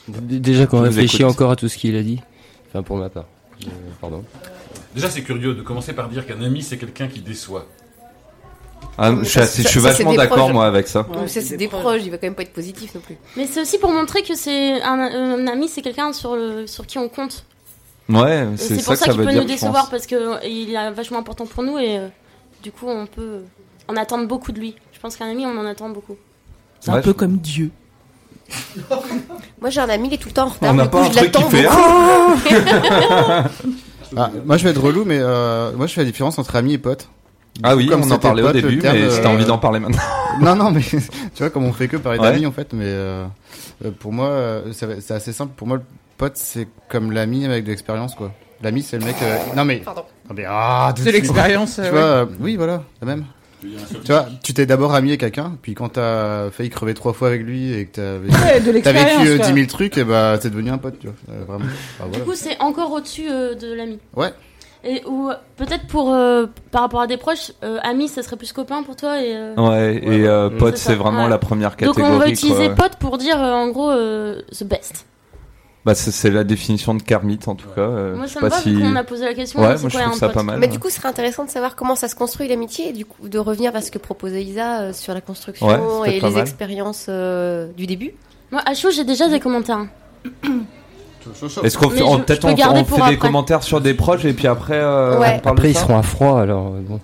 [0.08, 2.20] Déjà qu'on réfléchit encore à tout ce qu'il a dit.
[2.68, 3.26] Enfin, pour ma part.
[3.64, 3.68] Euh,
[4.00, 4.24] pardon.
[4.94, 7.66] Déjà, c'est curieux de commencer par dire qu'un ami, c'est quelqu'un qui déçoit.
[8.98, 11.02] Ah, je suis, assez- je suis Ça, c'est vachement d'accord moi avec ça.
[11.02, 13.16] Donc ça, c'est des proches, il va quand même pas être positif non plus.
[13.36, 16.86] Mais c'est aussi pour montrer que c'est un, un ami, c'est quelqu'un sur, le, sur
[16.86, 17.44] qui on compte.
[18.08, 19.42] Ouais, c'est pour que ça ça qu'il peut dire.
[19.42, 22.08] nous décevoir parce que euh, est vachement important pour nous et euh,
[22.62, 23.40] du coup on peut
[23.88, 24.76] en attendre beaucoup de lui.
[24.96, 26.16] Je pense qu'un ami, on en attend beaucoup.
[26.80, 27.70] C'est un peu comme Dieu.
[29.60, 30.70] Moi j'ai un ami, il est tout le temps en retard.
[30.72, 31.66] On n'a pas coup, un je truc qui fait.
[34.16, 36.74] Ah, moi je vais être relou, mais euh, moi je fais la différence entre amis
[36.74, 37.08] et potes.
[37.64, 39.34] Ah oui, Comme on en parlait au pote, le début, terme, mais si t'as euh,
[39.34, 39.98] envie d'en parler maintenant.
[40.40, 41.00] non, non, mais tu
[41.38, 42.30] vois, comme on fait que parler Ouais.
[42.30, 43.26] d'amis en fait, mais euh,
[43.98, 45.54] pour moi, euh, c'est assez simple.
[45.56, 45.82] Pour moi, le
[46.18, 48.30] pote c'est comme l'ami avec de l'expérience quoi.
[48.62, 49.16] L'ami c'est le mec.
[49.22, 49.78] euh, Non mais.
[49.78, 50.04] Pardon.
[50.28, 52.06] Non, mais, ah, C'est l'expérience, Tu euh, vois, ouais.
[52.06, 53.24] euh, oui, voilà, la même.
[54.04, 57.28] Tu vois, tu t'es d'abord ami avec quelqu'un, puis quand t'as failli crever trois fois
[57.28, 59.46] avec lui et que t'as vécu, Ouais, de t'as l'expérience, vécu euh, quoi.
[59.46, 61.16] 10 000 trucs, et bah c'est devenu un pote, tu vois.
[61.30, 61.64] Euh, vraiment.
[62.00, 63.98] Enfin, Du coup, c'est encore au-dessus euh, de l'ami.
[64.14, 64.32] Ouais.
[64.84, 68.36] Et ou euh, peut-être pour euh, par rapport à des proches, euh, ami, ça serait
[68.36, 69.34] plus copain pour toi et.
[69.34, 71.30] euh, Ouais, et euh, pote, C'est vraiment ouais.
[71.30, 72.12] la première Donc catégorie.
[72.14, 72.74] on va utiliser quoi.
[72.76, 75.06] pote pour dire euh, en gros euh, the best.
[75.86, 77.80] Bah, c'est la définition de Kermit en tout cas.
[77.82, 78.74] euh, Moi je ça sais me pas va si...
[78.74, 79.60] qu'on a posé la question.
[79.60, 80.58] Ouais, moi je trouve un ça pote pas mal.
[80.58, 83.04] Mais du coup, ce serait intéressant de savoir comment ça se construit l'amitié et du
[83.06, 85.66] coup de revenir à ce que proposait Isa euh, sur la construction
[86.00, 86.38] Ouais, et les mal.
[86.40, 88.12] expériences euh, du début.
[88.50, 89.86] Moi à chaud j'ai déjà des commentaires.
[91.64, 93.80] Est-ce qu'on fait, on- je- peut-être je on, garder on pour fait des commentaires sur
[93.80, 95.34] des proches et puis après euh, Ouais.
[95.36, 97.00] on parle Après, de ils seront à froid, alors bon.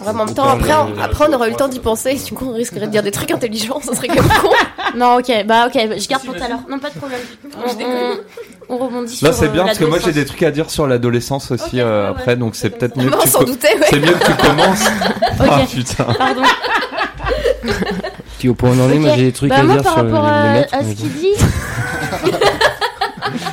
[0.00, 2.14] Vraiment, en même temps, après, on, après, on aura eu le temps d'y penser.
[2.14, 3.80] Du coup, on risquerait de dire des trucs intelligents.
[3.80, 4.48] Ça serait quand même con.
[4.96, 6.60] Non ok bah ok je garde pour tout à l'heure.
[6.68, 7.20] Non pas de problème.
[7.56, 8.16] On, on-
[8.72, 9.26] on rebondit sur.
[9.26, 11.80] Là c'est euh, bien parce que moi j'ai des trucs à dire sur l'adolescence aussi
[11.80, 13.86] euh, après donc c'est peut-être mieux que tu douter, ouais.
[13.90, 14.84] c'est mieux que tu commences.
[15.42, 15.68] Ah Ok.
[15.70, 16.04] putain.
[16.04, 16.42] Pardon.
[18.38, 19.82] Puis au point où on en est, moi j'ai des trucs Bah, à moi, dire
[19.84, 20.68] par sur le, rapport le à, mec.
[20.72, 21.34] à ce qu'il dit,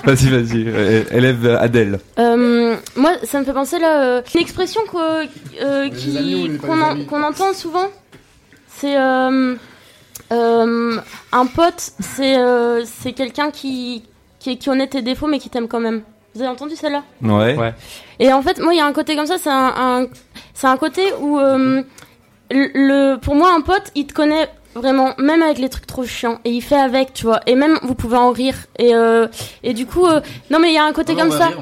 [0.06, 2.00] Vas-y vas-y euh, élève Adèle.
[2.20, 5.90] Euh, moi, ça me fait penser là, euh, une expression euh,
[6.62, 7.88] qu'on en- entend souvent.
[8.78, 8.96] C'est
[10.32, 10.98] euh,
[11.32, 14.04] un pote, c'est euh, c'est quelqu'un qui,
[14.40, 16.02] qui qui connaît tes défauts mais qui t'aime quand même.
[16.36, 17.04] Vous avez entendu celle-là?
[17.56, 17.74] Ouais.
[18.20, 20.08] Et en fait, moi, il y a un côté comme ça, c'est un, un-
[20.54, 21.82] c'est un côté où, euh,
[22.52, 26.40] le, pour moi, un pote, il te connaît vraiment, même avec les trucs trop chiants,
[26.46, 29.28] et il fait avec, tu vois, et même vous pouvez en rire, et euh,
[29.64, 31.48] et du coup, euh, non mais il y a un côté comme on va ça.
[31.48, 31.58] rire,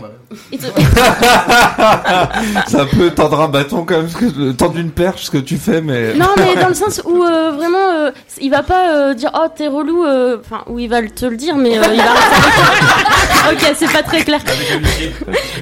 [2.67, 5.82] ça peut tendre un bâton quand même que, tendre une perche ce que tu fais
[5.82, 9.32] mais non mais dans le sens où euh, vraiment, euh, il va pas euh, dire
[9.34, 12.04] oh t'es relou, euh, enfin ou il va te le dire, mais euh, il va.
[13.52, 14.39] ok, c'est pas très clair.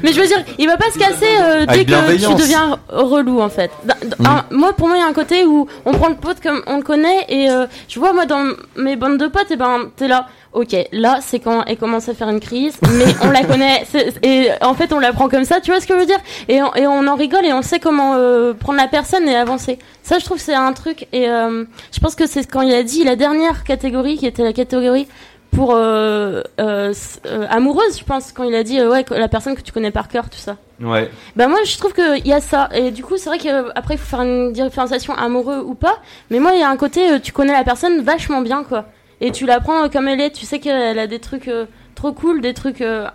[0.04, 3.42] Mais je veux dire, il va pas se casser euh, dès que tu deviens relou
[3.42, 3.72] en fait.
[3.84, 4.26] Dans- dans- Mm.
[4.28, 6.62] un- moi, pour moi, il y a un côté où on prend le pote comme
[6.68, 8.44] on le connaît et euh, je vois moi dans
[8.78, 10.28] mes bandes de potes, et ben t'es là.
[10.54, 13.84] Ok, là c'est quand elle commence à faire une crise, mais on la connaît
[14.24, 16.20] et en fait on la prend comme ça, tu vois ce que je veux dire?
[16.48, 19.36] Et on, et on en rigole et on sait comment euh, prendre la personne et
[19.36, 19.80] avancer.
[20.04, 22.84] Ça je trouve c'est un truc et euh, je pense que c'est quand il a
[22.84, 25.08] dit la dernière catégorie qui était la catégorie
[25.52, 26.94] pour euh, euh,
[27.28, 29.92] euh, amoureuse, je pense quand il a dit euh, ouais la personne que tu connais
[29.92, 30.58] par cœur tout ça.
[30.82, 31.10] Ouais.
[31.36, 33.98] Bah moi je trouve qu'il y a ça et du coup c'est vrai qu'après il
[33.98, 35.98] faut faire une différenciation amoureux ou pas
[36.30, 38.86] mais moi il y a un côté euh, tu connais la personne vachement bien quoi
[39.26, 42.12] et tu la prends comme elle est tu sais qu'elle a des trucs euh, trop
[42.14, 43.08] cool des trucs euh,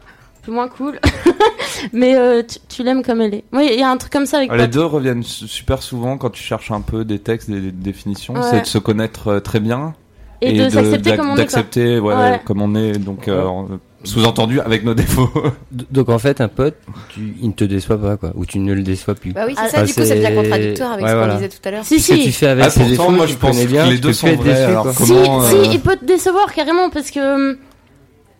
[0.42, 0.99] plus moins cool
[1.92, 4.27] mais euh, tu, tu l'aimes comme elle est oui il y a un truc comme
[4.27, 4.73] ça avec Ah, Les Pat.
[4.73, 8.35] deux reviennent su- super souvent quand tu cherches un peu des textes, des, des définitions.
[8.35, 8.42] Ouais.
[8.51, 9.94] C'est de se connaître très bien.
[10.40, 11.38] Et de s'accepter comme on est.
[11.38, 12.40] D'accepter ouais, Ouais.
[12.44, 12.92] comme on est.
[12.99, 13.44] Donc, euh,
[14.04, 15.30] sous-entendu avec nos défauts.
[15.90, 16.76] Donc en fait, un pote,
[17.11, 18.32] tu, il ne te déçoit pas, quoi.
[18.37, 19.32] Ou tu ne le déçois plus.
[19.32, 21.34] Bah oui, c'est Ah, ça, du coup, ça devient contradictoire avec ouais, ce qu'on voilà.
[21.37, 21.84] disait tout à l'heure.
[21.84, 23.84] si Ce que si tu fais avec Ah, ses pourtant, défauts, moi, je pense bien,
[23.87, 24.92] que les deux sont vrais, déçu, alors quoi.
[24.96, 27.58] comment- si, si, euh, il peut te décevoir carrément parce que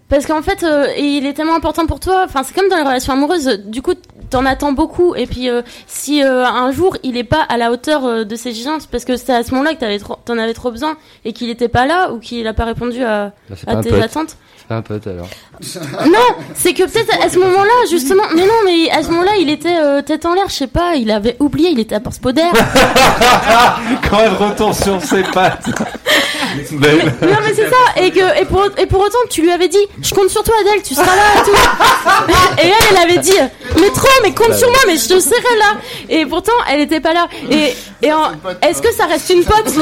[0.09, 2.23] parce qu'en fait euh, il est tellement important pour toi.
[2.25, 3.61] Enfin c'est comme dans les relations amoureuses.
[3.67, 3.95] Du coup
[4.31, 7.71] t'en attends beaucoup et puis euh, si euh, un jour il est pas à la
[7.73, 10.37] hauteur euh, de ses exigences parce que c'est à ce moment-là que t'avais trop- t'en
[10.39, 13.57] avais trop besoin et qu'il était pas là ou qu'il a pas répondu à, Bah,
[13.67, 14.03] à pas tes pote.
[14.03, 14.37] attentes.
[14.59, 15.29] C'est pas un pote alors.
[16.07, 19.49] Non, c'est que peut-être à ce moment-là, justement, mais non, mais à ce moment-là, il
[19.49, 22.21] était euh, tête en l'air, je sais pas, il avait oublié, il était à Porte
[22.21, 22.43] Poder.
[24.11, 25.67] quand elle retourne sur ses pattes.
[26.57, 29.79] Non mais c'est ça et que et pour et pour autant tu lui avais dit
[30.03, 33.33] je compte sur toi Adèle tu seras là et tout et elle elle avait dit
[33.81, 35.77] mais trop mais compte sur moi mais je te serai là
[36.09, 38.33] et pourtant elle était pas là et et en-
[38.63, 39.73] est-ce que ça reste une pote?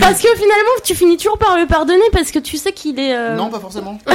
[0.00, 3.14] Parce que finalement tu finis toujours par le pardonner parce que tu sais qu'il est
[3.16, 3.98] euh, Non, pas forcément.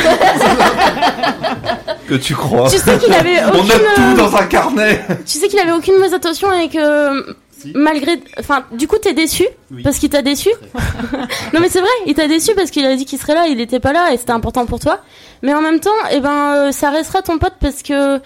[2.08, 2.70] Que tu crois.
[2.70, 5.04] tu sais qu'il avait On aucune note tout euh, dans un carnet.
[5.26, 7.36] tu sais qu'il avait aucune mauvaise intention et que
[7.74, 9.44] malgré enfin du coup t'es déçu
[9.84, 10.50] parce qu'il t'a déçu
[11.54, 13.60] non mais c'est vrai il t'a déçu parce qu'il a dit qu'il serait là il
[13.60, 15.00] était pas là et c'était important pour toi.
[15.42, 18.20] Mais en même temps eh ben euh, ça restera ton pote parce que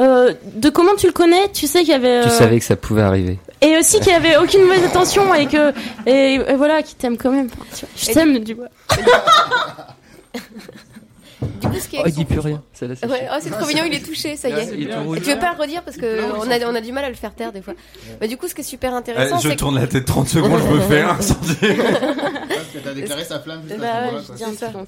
[0.00, 2.64] euh, de comment tu le connais tu sais qu'il y avait Tu euh, savais que
[2.64, 3.38] ça pouvait arriver.
[3.60, 5.72] et aussi qu'il y avait aucune mauvaise intention et que
[6.06, 7.48] et, et voilà qu'il t'aime quand même.
[7.52, 8.62] Enfin, tu vois, je t'aime du coup
[11.62, 12.62] Du coup, ce qui est Oh, il dit plus rien.
[12.80, 14.68] Laisse Ouais, oh, c'est trop mignon, il est touché, ça y est.
[14.76, 17.04] Il est tu veux pas le redire parce que on a, on a du mal
[17.04, 17.74] à le faire taire des fois.
[18.20, 20.28] Bah, du coup, ce qui est super Euh, intéressant, je c'est tourne la tête 30
[20.28, 21.56] secondes, je me fais un incendie.
[21.62, 24.22] Parce que t'as déclaré sa flamme juste Bah à ce ouais,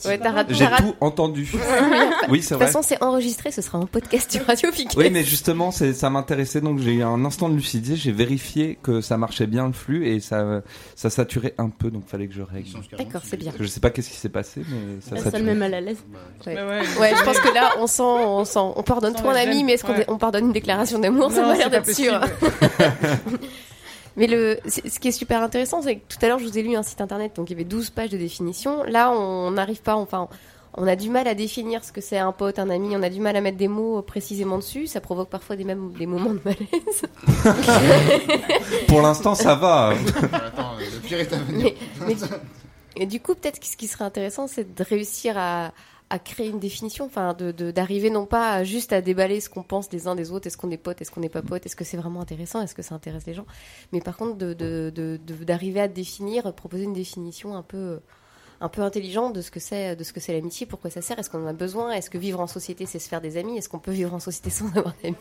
[0.02, 0.08] je.
[0.08, 1.50] Ouais, J'ai tout entendu.
[2.28, 2.66] Oui, c'est De vrai.
[2.66, 4.96] toute façon, c'est enregistré, ce sera un podcast sur Radio Piquet.
[4.96, 8.78] Oui, mais justement, c'est, ça m'intéressait, donc j'ai eu un instant de lucidité, j'ai vérifié
[8.82, 10.62] que ça marchait bien le flux et ça,
[10.94, 12.68] ça saturait un peu, donc fallait que je règle.
[12.98, 13.52] D'accord, c'est bien.
[13.58, 15.42] Je sais pas qu'est-ce qui s'est passé, mais ça ça le saturait.
[15.42, 15.98] met mal à l'aise
[16.46, 16.54] Ouais.
[16.68, 16.80] Ouais.
[17.00, 19.72] Ouais, je pense que là, on sent, on sent, on pardonne trop un ami, mais
[19.74, 20.04] est-ce qu'on ouais.
[20.08, 21.30] on pardonne une déclaration d'amour?
[21.32, 22.20] Ça m'a l'air d'être sûr.
[24.16, 26.62] mais le, ce qui est super intéressant, c'est que tout à l'heure, je vous ai
[26.62, 28.82] lu un site internet, donc il y avait 12 pages de définition.
[28.84, 30.28] Là, on n'arrive pas, enfin,
[30.76, 33.08] on a du mal à définir ce que c'est un pote, un ami, on a
[33.08, 34.86] du mal à mettre des mots précisément dessus.
[34.86, 37.02] Ça provoque parfois des, mêmes, des moments de malaise.
[38.88, 39.90] Pour l'instant, ça va.
[40.32, 41.72] Attends, le pire est à venir.
[42.00, 42.16] Mais- mais-
[42.96, 45.72] et du coup, peut-être que ce qui serait intéressant, c'est de réussir à,
[46.14, 49.62] à créer une définition, enfin, de, de- d'arriver non pas juste à déballer ce qu'on
[49.62, 51.76] pense des uns des autres, est-ce qu'on est pote, est-ce qu'on n'est pas pote, est-ce
[51.76, 53.46] que c'est vraiment intéressant, est-ce que ça intéresse les gens,
[53.92, 58.00] mais par contre, de, de, de- de- d'arriver à définir, proposer une définition un peu
[58.60, 61.18] un peu intelligente de ce que c'est de ce que c'est l'amitié, pourquoi ça sert,
[61.18, 63.58] est-ce qu'on en a besoin, est-ce que vivre en société c'est se faire des amis,
[63.58, 65.16] est-ce qu'on peut vivre en société sans avoir d'amis,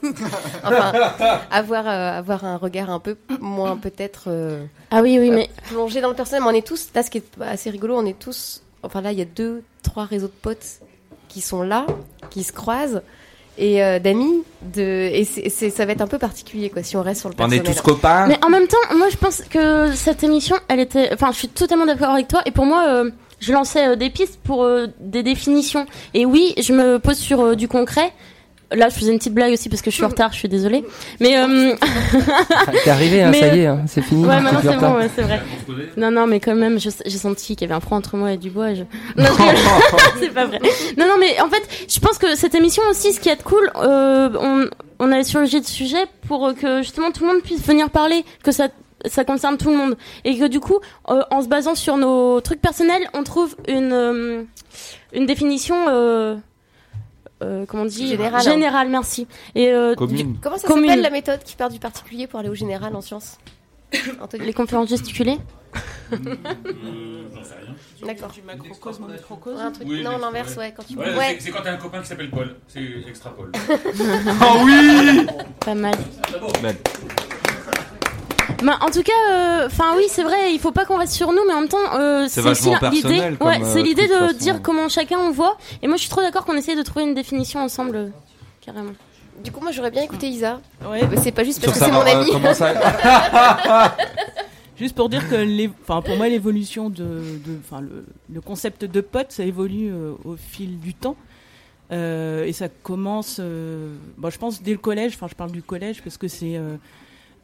[0.64, 0.94] enfin
[1.50, 6.00] avoir euh, avoir un regard un peu moins peut-être euh, ah oui oui mais plonger
[6.00, 6.44] dans le personnel.
[6.44, 9.12] Mais on est tous, là, ce qui est assez rigolo, on est tous, enfin là,
[9.12, 10.80] il y a deux, trois réseaux de potes
[11.30, 11.86] qui sont là,
[12.30, 13.02] qui se croisent,
[13.58, 14.44] et euh, d'amis,
[14.74, 17.30] de, et c'est, c'est- ça va être un peu particulier, quoi, si on reste sur
[17.30, 17.76] le On est personnel.
[17.76, 18.28] tous copains.
[18.28, 21.10] Mais en même temps, moi je pense que cette émission, elle était.
[21.14, 22.42] Enfin, je suis totalement d'accord avec toi.
[22.46, 25.86] Et pour moi, euh, je lançais euh, des pistes pour euh, des définitions.
[26.14, 28.12] Et oui, je me pose sur euh, du concret.
[28.74, 30.48] Là, je faisais une petite blague aussi parce que je suis en retard, je suis
[30.48, 30.84] désolée.
[31.20, 31.38] Mais.
[31.38, 31.76] Euh...
[32.84, 34.26] T'es arrivé, hein, Mais, ça y est, hein, c'est fini.
[34.26, 35.42] Ouais, maintenant c'est bon, ouais, c'est vrai.
[35.98, 38.38] Non, non, mais quand même, j'ai senti qu'il y avait un front entre moi et
[38.38, 38.72] Dubois.
[38.72, 38.84] et Je...
[39.18, 40.60] Non, je c'est pas vrai.
[40.98, 43.70] Non, non, mais en fait, je pense que cette émission aussi, ce qui est cool,
[43.76, 44.68] euh, on,
[45.00, 48.52] on a changé de sujet pour que justement tout le monde puisse venir parler, que
[48.52, 48.68] ça
[49.06, 52.40] ça concerne tout le monde et que du coup euh, en se basant sur nos
[52.42, 54.44] trucs personnels on trouve une euh,
[55.14, 56.36] une définition euh,
[57.44, 58.42] euh, comment on dit Générale.
[58.44, 60.38] générale merci et euh, Commune.
[60.42, 63.38] Comment ça s'appelle la méthode qui part du particulier pour aller au général en sciences
[64.40, 65.38] les conférences gesticulées
[66.12, 67.76] J'en sais rien.
[68.06, 68.30] D'accord.
[68.30, 69.72] Du macrocosme au microcosme.
[69.86, 71.38] Oui, non, l'inverse, ouais, quand tu Ouais, ouais.
[71.40, 72.56] c'est- quand t'as un copain qui s'appelle Paul.
[72.68, 73.52] C'est extra Paul.
[73.56, 75.26] Oh oui
[75.60, 75.96] pas mal
[76.62, 76.78] Belle.
[78.64, 81.32] Bah, en tout cas, euh, enfin oui, c'est vrai, il faut pas qu'on reste sur
[81.32, 83.22] nous, mais en même temps, euh, C'est c'est l'idée.
[83.42, 84.38] Ouais, euh, c'est l'idée de façon.
[84.38, 85.58] dire comment chacun on voit.
[85.82, 88.08] Et moi, je suis trop d'accord qu'on essaye de trouver une définition ensemble, euh,
[88.66, 88.94] carrément.
[89.44, 90.62] Du coup, moi, j'aurais bien écouté Isa.
[90.90, 91.02] Ouais.
[91.10, 92.32] Mais c'est pas juste Sur parce que c'est mon euh, ami.
[92.32, 92.74] comment ça-
[94.80, 98.86] Juste pour dire que, les, enfin, pour moi, l'évolution de, de- enfin, le, le concept
[98.86, 101.16] de pote, ça évolue euh, au fil du temps.
[101.92, 105.14] Euh, et ça commence, euh, bon, je pense, dès le collège.
[105.16, 106.76] Enfin, je parle du collège parce que c'est euh,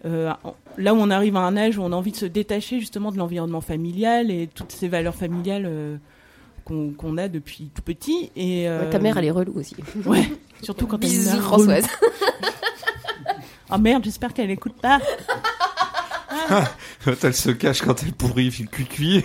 [0.05, 0.31] euh,
[0.77, 3.11] là où on arrive à un âge où on a envie de se détacher justement
[3.11, 5.97] de l'environnement familial et toutes ces valeurs familiales euh,
[6.65, 8.31] qu'on qu'on a depuis tout petit.
[8.35, 9.75] Et euh, Ouais, ta mère, elle est relou aussi.
[10.05, 10.29] Ouais,
[10.61, 11.85] surtout quand elle est Françoise.
[13.69, 14.99] Ah merde, j'espère qu'elle écoute pas.
[17.23, 19.23] elle se cache quand elle pourrit, il cuit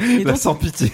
[0.00, 0.90] Et Là, donc- sans pitié.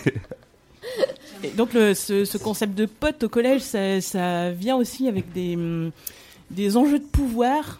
[1.44, 5.32] Et donc le, ce, ce concept de pote au collège, ça, ça vient aussi avec
[5.32, 5.90] des, hum,
[6.50, 7.78] des enjeux de pouvoir,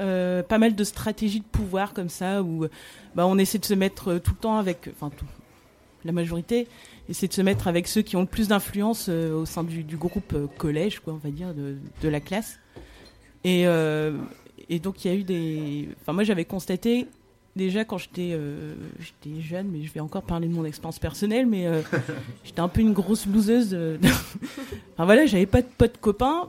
[0.00, 2.66] euh, pas mal de stratégies de pouvoir comme ça, où
[3.14, 5.14] bah, on essaie de se mettre euh, tout le temps avec, enfin
[6.04, 6.66] la majorité,
[7.08, 9.84] essaie de se mettre avec ceux qui ont le plus d'influence euh, au sein du,
[9.84, 12.58] du groupe collège, quoi, on va dire, de, la classe.
[13.44, 13.66] Et,
[14.70, 15.90] et donc il y a eu des...
[16.00, 17.06] Enfin moi j'avais constaté
[17.56, 18.38] déjà quand j'étais
[19.40, 21.68] jeune, mais je vais encore parler de mon expérience personnelle, mais
[22.44, 23.68] j'étais un peu une grosse loseuse.
[23.70, 23.98] de-
[24.94, 26.48] enfin voilà, j'avais pas de potes copains,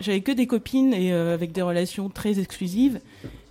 [0.00, 3.00] j'avais que des copines et euh, avec des relations très exclusives.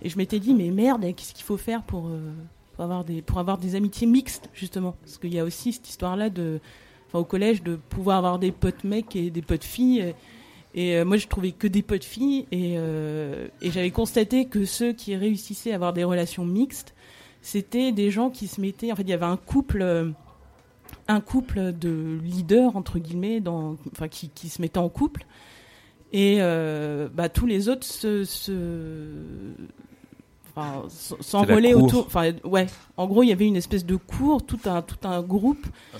[0.02, 2.32] Et je m'étais dit mais merde, qu'est-ce qu'il faut faire pour euh,
[2.74, 5.88] pour avoir des pour avoir des amitiés mixtes justement, parce qu'il y a aussi cette
[5.88, 6.60] histoire là de
[7.12, 10.14] au collège de pouvoir avoir des potes mecs et des potes filles.
[10.74, 12.76] Et, euh, moi, je trouvais que des potes filles, et,
[13.62, 16.94] j'avais constaté que ceux qui réussissaient à avoir des relations mixtes,
[17.42, 18.92] c'était des gens qui se mettaient.
[18.92, 20.12] En fait, il y avait un couple,
[21.08, 25.26] un couple de leaders entre guillemets, dans, enfin, qui, qui se mettaient en couple,
[26.12, 28.52] et euh, bah, tous les autres se, se
[30.54, 30.82] enfin,
[31.74, 32.06] autour.
[32.06, 32.66] Enfin, ouais.
[32.96, 35.98] En gros, il y avait une espèce de cours, tout un, tout un groupe Ah,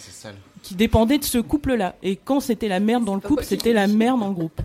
[0.62, 1.94] qui dépendait de ce couple-là.
[2.02, 4.60] Et quand c'était la merde dans le couple, c'était la merde dans le groupe.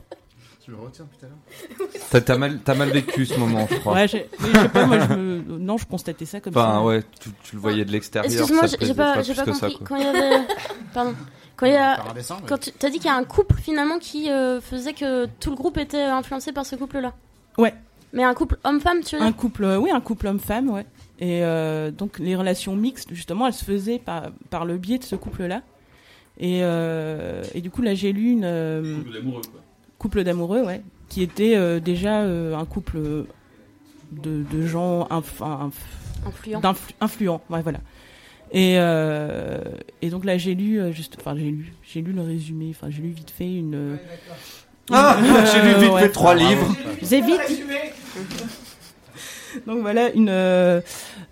[0.63, 1.89] Tu le retiens tout à l'heure
[2.25, 3.93] T'as mal, t'as mal vécu ce moment, je crois.
[3.93, 5.57] Ouais, je sais pas, moi, je me...
[5.59, 6.83] non, je constatais ça comme Enfin, ça.
[6.83, 8.31] ouais, tu, tu le voyais de l'extérieur.
[8.31, 9.77] Excuse-moi, ça j'ai pas, pas que ça, compris.
[9.77, 9.87] quoi.
[9.87, 10.47] quand il y avait,
[10.91, 11.13] pardon,
[11.57, 12.41] quand il y a, Par un dessin, ouais.
[12.47, 15.49] quand tu as dit qu'il y a un couple finalement qui euh, faisait que tout
[15.49, 17.13] le groupe était influencé par ce couple-là.
[17.57, 17.73] Ouais.
[18.13, 20.85] Mais un couple homme-femme, tu veux Un dire couple, euh, oui, un couple homme-femme, ouais.
[21.19, 25.03] Et euh, donc les relations mixtes, justement, elles se faisaient par, par le biais de
[25.03, 25.61] ce couple-là.
[26.39, 29.61] Et, euh, et du coup, là, j'ai lu une euh, Couple d'amoureux, quoi.
[29.97, 32.97] couple d'amoureux, ouais, qui était euh, déjà euh, un couple
[34.11, 35.71] de, de gens inf- inf-
[36.27, 36.59] Influents.
[36.59, 37.79] d'influ- influents, ouais, voilà.
[38.55, 39.59] Et, euh,
[40.01, 42.87] et donc là, j'ai lu, euh, juste, enfin, j'ai lu, j'ai lu le résumé, enfin,
[42.89, 43.75] j'ai lu vite fait une.
[43.75, 43.95] euh,
[44.91, 45.17] Ah,
[45.53, 46.01] j'ai lu vite ouais.
[46.03, 46.73] fait trois livres.
[47.03, 47.41] J'ai vite.
[49.67, 50.81] Donc voilà une euh,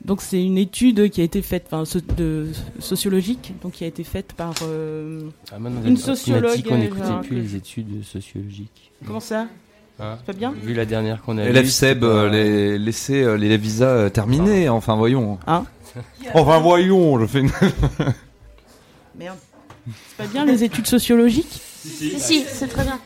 [0.06, 2.48] donc c'est une étude qui a été faite enfin so- de
[2.80, 6.76] sociologique donc qui a été faite par euh, Ah, une on a sociologue dit qu'on
[6.76, 8.92] euh, n'écoutait plus les études sociologiques.
[9.06, 9.48] comment ça?
[10.00, 10.16] Hein?
[10.20, 10.54] C'est pas bien?
[10.64, 14.70] Vu la dernière qu'on a Élève Seb, euh, les, laissez euh, les visas euh, terminés,
[14.70, 15.38] enfin voyons.
[15.46, 15.66] Hein?
[16.34, 17.51] Enfin voyons, je fais une...
[19.17, 19.38] merde
[19.86, 22.99] c'est pas bien les études sociologiques Si, si, c'est très bien.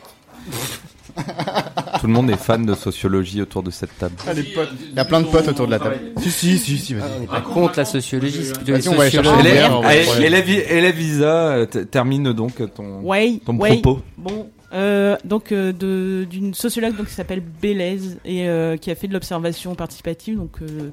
[2.00, 4.14] Tout le monde est fan de sociologie autour de cette table.
[4.26, 4.70] Ah, les potes.
[4.90, 5.98] Il y a plein de potes autour de la table.
[6.20, 7.10] Si, si, si, si, vas-y.
[7.16, 9.40] On n'est pas contre la sociologie, c'est plutôt les Vas-y, on va aller chercher sociologues.
[9.40, 13.00] une Élève, bière, on va allez, prendre- élève, élève Isa, euh, t- termine donc ton,
[13.00, 13.80] ouais ton ouais.
[13.80, 14.02] propos.
[14.16, 18.94] bon euh, donc euh, de- d'une sociologue donc qui s'appelle Bélez et euh, qui a
[18.94, 20.90] fait de l'observation participative donc euh,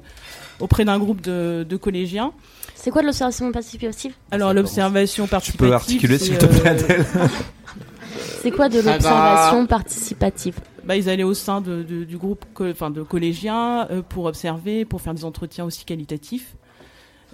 [0.60, 2.32] auprès d'un groupe de, de collégiens.
[2.74, 4.14] C'est quoi de l'observation participative?
[4.30, 7.06] Alors l'observation Tu participative peux articuler s'il te plaît Adèle.
[8.42, 8.92] C'est quoi de bah.
[8.92, 10.54] l'observation participative?
[10.84, 14.24] Bah, ils allaient au sein de, de- du groupe co- enfin, de collégiens euh, pour
[14.26, 16.54] observer, pour faire des entretiens aussi qualitatifs.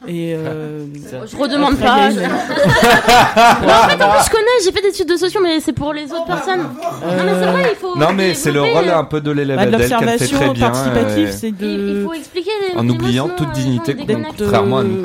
[0.09, 0.85] Et euh,
[1.31, 2.09] Je redemande pas.
[2.11, 5.73] Non, en fait, en plus, je connais, j'ai fait des études de socio, mais c'est
[5.73, 6.61] pour les autres personnes.
[6.63, 7.97] Non, mais c'est vrai, il faut.
[7.99, 10.05] Non mais c'est le rôle euh, un peu de l'élève bah, de Adèle qu'elle fait
[10.07, 10.71] l'observation très bien.
[10.71, 12.05] participative, euh, c'est Il, il de.
[12.05, 12.79] faut expliquer les.
[12.79, 15.05] En oubliant toute gens, dignité, de- contrairement à nous.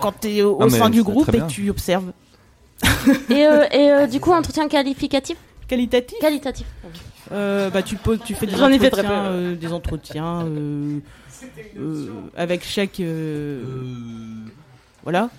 [0.00, 2.12] Quand t'es au, Non, sein du groupe et tu observes.
[3.30, 5.36] Et, euh, et euh, du coup, entretien qualificatif
[5.68, 6.18] Qualitatif?
[6.20, 6.66] Qualitatif.
[7.32, 9.08] euh, bah, tu, poses, tu fais des J'en ai entretiens, fait très peu.
[9.12, 10.98] euh, des entretiens euh, euh,
[12.36, 13.00] avec chaque.
[13.00, 13.62] euh,
[15.02, 15.30] voilà.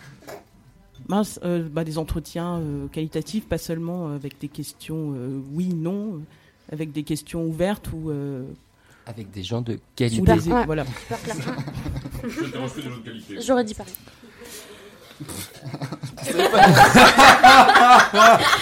[1.07, 6.15] Mince, euh, bah, des entretiens euh, qualitatifs, pas seulement avec des questions euh, oui, non,
[6.15, 6.19] euh,
[6.73, 8.09] avec des questions ouvertes ou.
[8.11, 8.43] euh,
[9.07, 10.21] Avec des gens de ou qualité.
[10.21, 10.65] des- ouais.
[10.65, 10.85] voilà.
[13.41, 13.93] J'aurais dit pareil.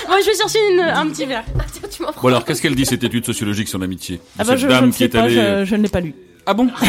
[0.07, 1.43] Moi, je vais chercher une, un petit verre.
[1.71, 2.21] Tiens, tu m'en prends.
[2.21, 4.91] Bon alors, qu'est-ce qu'elle dit cette étude sociologique sur l'amitié Ah bah, Cette je, dame
[4.91, 5.35] qui sais est pas, allée.
[5.35, 6.13] je, je ne l'ai pas lu.
[6.51, 6.67] Ah bon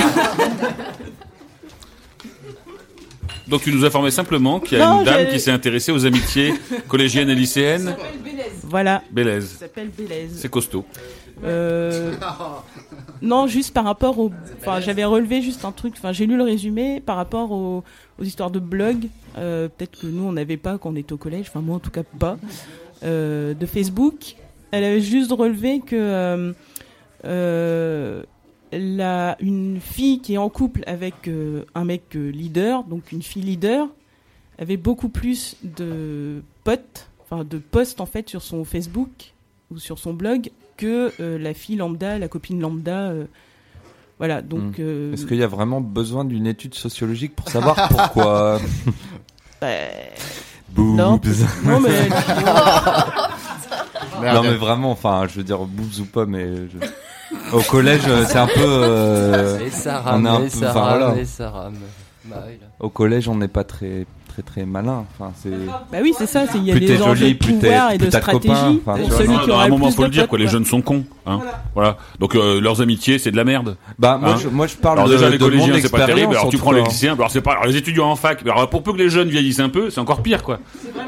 [3.46, 5.92] Donc tu nous informais simplement qu'il y a Non, une dame j'ai- qui s'est intéressée
[5.92, 6.54] aux amitiés
[6.88, 7.94] collégiennes et lycéennes.
[8.62, 9.02] Voilà.
[9.10, 9.50] Bélèze.
[9.50, 10.38] Ça s'appelle Bélèze.
[10.38, 10.86] C'est costaud.
[11.44, 12.14] Euh,
[13.20, 14.30] non, juste par rapport au.
[14.60, 15.92] Enfin, j'avais relevé juste un truc.
[15.98, 17.84] Enfin, j'ai lu le résumé par rapport aux,
[18.18, 19.08] aux histoires de blog.
[19.36, 21.46] Euh, Peut-être que nous, on n'avait pas quand on était au collège.
[21.50, 22.38] Enfin, moi, en tout cas, pas.
[23.02, 24.36] Euh, de Facebook.
[24.70, 26.52] Elle avait juste relevé que euh,
[27.26, 28.22] euh,
[28.72, 33.22] la, une fille qui est en couple avec euh, un mec euh, leader, donc une
[33.22, 33.88] fille leader,
[34.58, 39.32] avait beaucoup plus de potes, enfin de posts en fait sur son Facebook
[39.70, 43.12] ou sur son blog que euh, la fille lambda, la copine lambda.
[44.18, 44.78] voilà, donc.
[44.78, 45.14] Hmm.
[45.14, 48.60] Est-ce qu'il y a vraiment besoin d'une étude sociologique pour savoir pourquoi
[49.60, 49.68] bah,
[50.70, 50.96] Boobs.
[50.96, 51.20] non,
[51.64, 52.08] non, mais.
[54.22, 56.86] Non mais vraiment, enfin, je veux dire boobs ou pas, mais je-
[57.52, 58.52] au collège, euh, c'est un peu.
[58.64, 61.20] euh, Et ça on est un et peu- ça enfin, rame, voilà.
[61.20, 61.74] et ça rame.
[62.24, 62.58] Bah oui.
[62.80, 65.04] Au collège, on n'est pas très très très malin.
[65.18, 65.50] Enfin, c'est.
[65.50, 67.98] Bah oui, c'est ça, c'est- il y a Plus des enjeux joli, de pouvoir et
[67.98, 69.94] plus de stratégie enfin, tu pour celui Non, qui à aura un le moment, plus
[69.96, 70.38] faut le dire, quoi.
[70.38, 71.04] Les jeunes sont cons.
[71.26, 71.40] Hein
[71.74, 71.96] voilà.
[72.18, 73.76] Donc euh, leurs amitiés, c'est de la merde.
[73.98, 75.90] Bah moi, Hein je, moi je parle alors de, déjà les de mon collégiens c'est
[75.90, 76.34] pas terrible.
[76.34, 77.14] Alors tu en prends les lycéens.
[77.14, 77.52] Alors c'est pas.
[77.52, 78.42] Alors les étudiants en fac.
[78.42, 80.58] Alors pour peu que les jeunes vieillissent un peu, c'est encore pire quoi.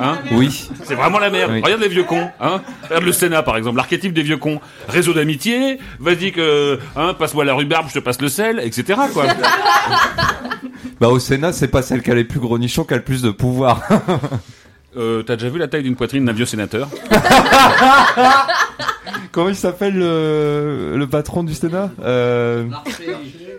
[0.01, 0.69] Hein Oui.
[0.85, 1.51] C'est vraiment la merde.
[1.55, 1.61] Oui.
[1.63, 2.29] Regarde les vieux cons.
[2.41, 3.77] Hein Regarde le Sénat par exemple.
[3.77, 4.61] L'archétype des vieux cons.
[4.89, 5.79] Réseau d'amitié.
[5.99, 8.99] Vas-y que hein passe-moi la rhubarbe, je te passe le sel, etc.
[9.13, 9.25] Quoi.
[11.01, 13.03] Bah au Sénat, c'est pas celle qui a les plus gros nichons qui a le
[13.03, 13.83] plus de pouvoir.
[14.95, 16.87] Euh, T'as déjà vu la taille d'une poitrine d'un vieux sénateur
[19.33, 22.69] Comment il s'appelle le, le patron du Sénat euh...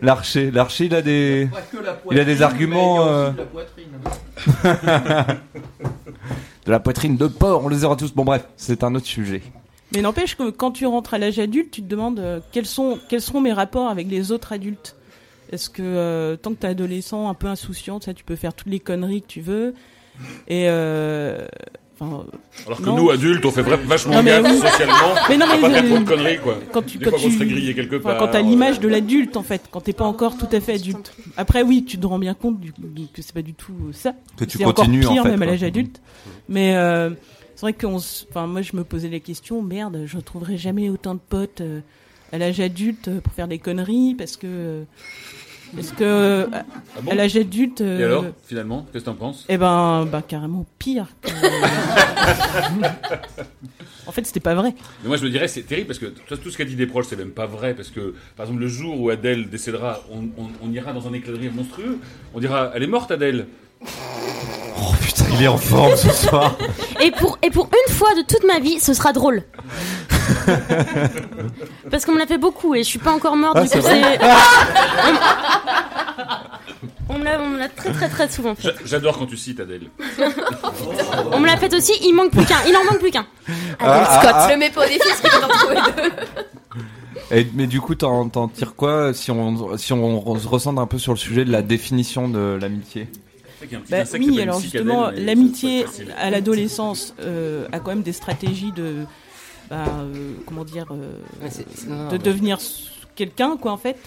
[0.03, 0.51] L'archer.
[0.51, 1.49] L'archer, il a des,
[2.11, 3.07] il a des arguments.
[3.07, 3.31] euh,
[6.65, 8.13] de la poitrine de porc, on les aura tous.
[8.13, 9.41] Bon bref, c'est un autre sujet.
[9.95, 12.99] Mais n'empêche que quand tu rentres à l'âge adulte, tu te demandes euh, quels sont
[13.09, 14.95] quels seront mes rapports avec les autres adultes?
[15.51, 18.53] Est-ce que euh, tant que t'es adolescent, un peu insouciant, tu sais, tu peux faire
[18.53, 19.73] toutes les conneries que tu veux.
[20.47, 21.45] Et euh,
[21.99, 22.25] enfin,
[22.65, 22.95] Alors que non.
[22.97, 24.59] nous adultes, on fait vachement Non, mais gaffe oui.
[24.59, 24.95] socialement.
[25.29, 26.57] Mais non, mais pas faire trop de conneries quoi.
[26.71, 28.17] Quand tu, Des quand fois, on tu, se fait griller quelque enfin, part.
[28.19, 31.13] quand t'as l'image de l'adulte en fait, quand t'es pas encore tout à fait adulte.
[31.37, 34.13] Après oui, tu te rends bien compte du, que c'est pas du tout euh, ça.
[34.37, 35.99] Que tu c'est encore continues, en pire fait, même à l'âge adulte.
[36.49, 37.09] Mais euh,
[37.55, 40.89] c'est vrai qu'on, s- enfin moi je me posais la question, merde, je retrouverai jamais
[40.89, 41.79] autant de potes euh,
[42.33, 44.83] à l'âge adulte euh, pour faire des conneries parce que euh,
[45.77, 46.63] est-ce que euh, à-
[46.97, 49.45] Ah bon à l'âge adulte euh, Et alors, finalement, qu'est-ce que t'en penses?
[49.49, 51.07] Eh ben, bah carrément pire.
[51.21, 51.29] que-
[54.07, 54.73] en fait, c'était pas vrai.
[55.03, 56.87] Mais moi, je me dirais, c'est terrible parce que tout tout ce qu'a dit des
[56.87, 57.73] proches, c'est même pas vrai.
[57.73, 61.13] Parce que, par exemple, le jour où Adèle décédera, on, on- on ira dans un
[61.13, 61.99] éclat de rire monstrueux.
[62.33, 63.47] On dira, elle est morte, Adèle.
[64.77, 66.57] Oh putain, il est en forme ce soir.
[67.01, 69.43] Et pour, et pour une fois de toute ma vie, ce sera drôle.
[71.91, 73.79] Parce qu'on me l'a fait beaucoup et je suis pas encore morte, Ah, du c'est
[73.79, 74.25] coup vrai c'est.
[77.09, 78.63] On me l'a- on me l'a très très très souvent fait.
[78.63, 79.89] J'a- J'adore quand tu cites Adèle.
[81.31, 83.25] On me l'a fait aussi, il manque plus qu'un, il en manque plus qu'un.
[83.47, 84.51] Adèle Ah, Scott, ah, ah.
[84.51, 85.21] le mets pas au défi, parce
[85.59, 86.11] trouver deux.
[87.37, 90.87] Et, mais du coup, t'en t'en tires quoi si on, si on se recentre un
[90.87, 93.07] peu sur le sujet de la définition de l'amitié?
[93.89, 95.85] Bah oui, alors justement, l'amitié
[96.19, 99.05] à l'adolescence euh, a quand même des stratégies de,
[99.69, 101.17] bah, euh, comment dire, euh,
[101.87, 102.57] non, de devenir
[103.15, 103.97] quelqu'un, quoi, en fait.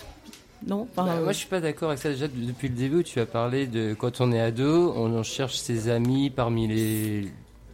[0.67, 0.89] Non.
[0.91, 2.09] Enfin, Bah, euh, moi, je suis pas d'accord avec ça.
[2.09, 5.23] Déjà, de- depuis le début, tu as parlé de quand on est ado, on, on
[5.23, 7.29] cherche ses amis parmi les,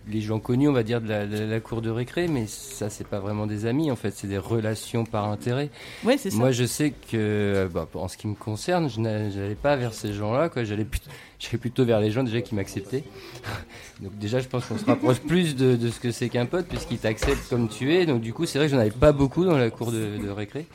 [0.09, 2.91] les gens connus, on va dire, de la, de la cour de récré, mais ça,
[2.91, 5.71] c'est pas vraiment des amis, en fait, c'est des relations par intérêt.
[6.05, 6.37] Ouais, c'est ça.
[6.37, 9.77] Moi, je sais que, euh, bah, en ce qui me concerne, je n'a- j'allais pas
[9.77, 10.65] vers ces gens-là, quoi.
[10.65, 11.11] J'allais plutôt,
[11.61, 13.05] plutôt vers les gens déjà qui m'acceptaient.
[14.01, 16.67] Donc déjà, je pense qu'on se rapproche plus de, de ce que c'est qu'un pote,
[16.67, 18.05] puisqu'il t'accepte comme tu es.
[18.07, 20.29] Donc du coup, c'est vrai que j'en avais pas beaucoup dans la cour de, de
[20.31, 20.67] récré.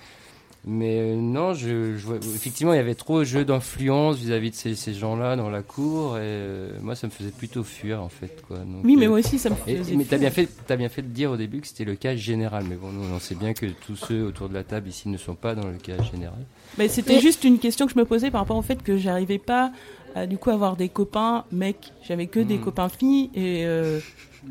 [0.70, 4.50] Mais euh, non, je, je vois- effectivement, il y avait trop de jeux d'influence vis-à-vis
[4.52, 8.04] de ces, ces gens-là dans la cour, et euh, moi, ça me faisait plutôt fuir,
[8.04, 8.58] en fait, quoi.
[8.58, 10.20] Donc, Oui, mais euh, moi aussi, ça me et- faisait Mais t'as fuir.
[10.20, 12.66] bien fait, t'as bien fait de dire au début que c'était le cas général.
[12.68, 15.18] Mais bon, nous, on sait bien que tous ceux autour de la table ici ne
[15.18, 16.40] sont pas dans le cas général.
[16.78, 19.38] Mais c'était juste une question que je me posais par rapport au fait que j'arrivais
[19.40, 19.72] pas
[20.16, 21.94] à du coup avoir des copains mecs.
[22.06, 22.62] J'avais que des Hmm.
[22.64, 24.00] copains filles et, euh,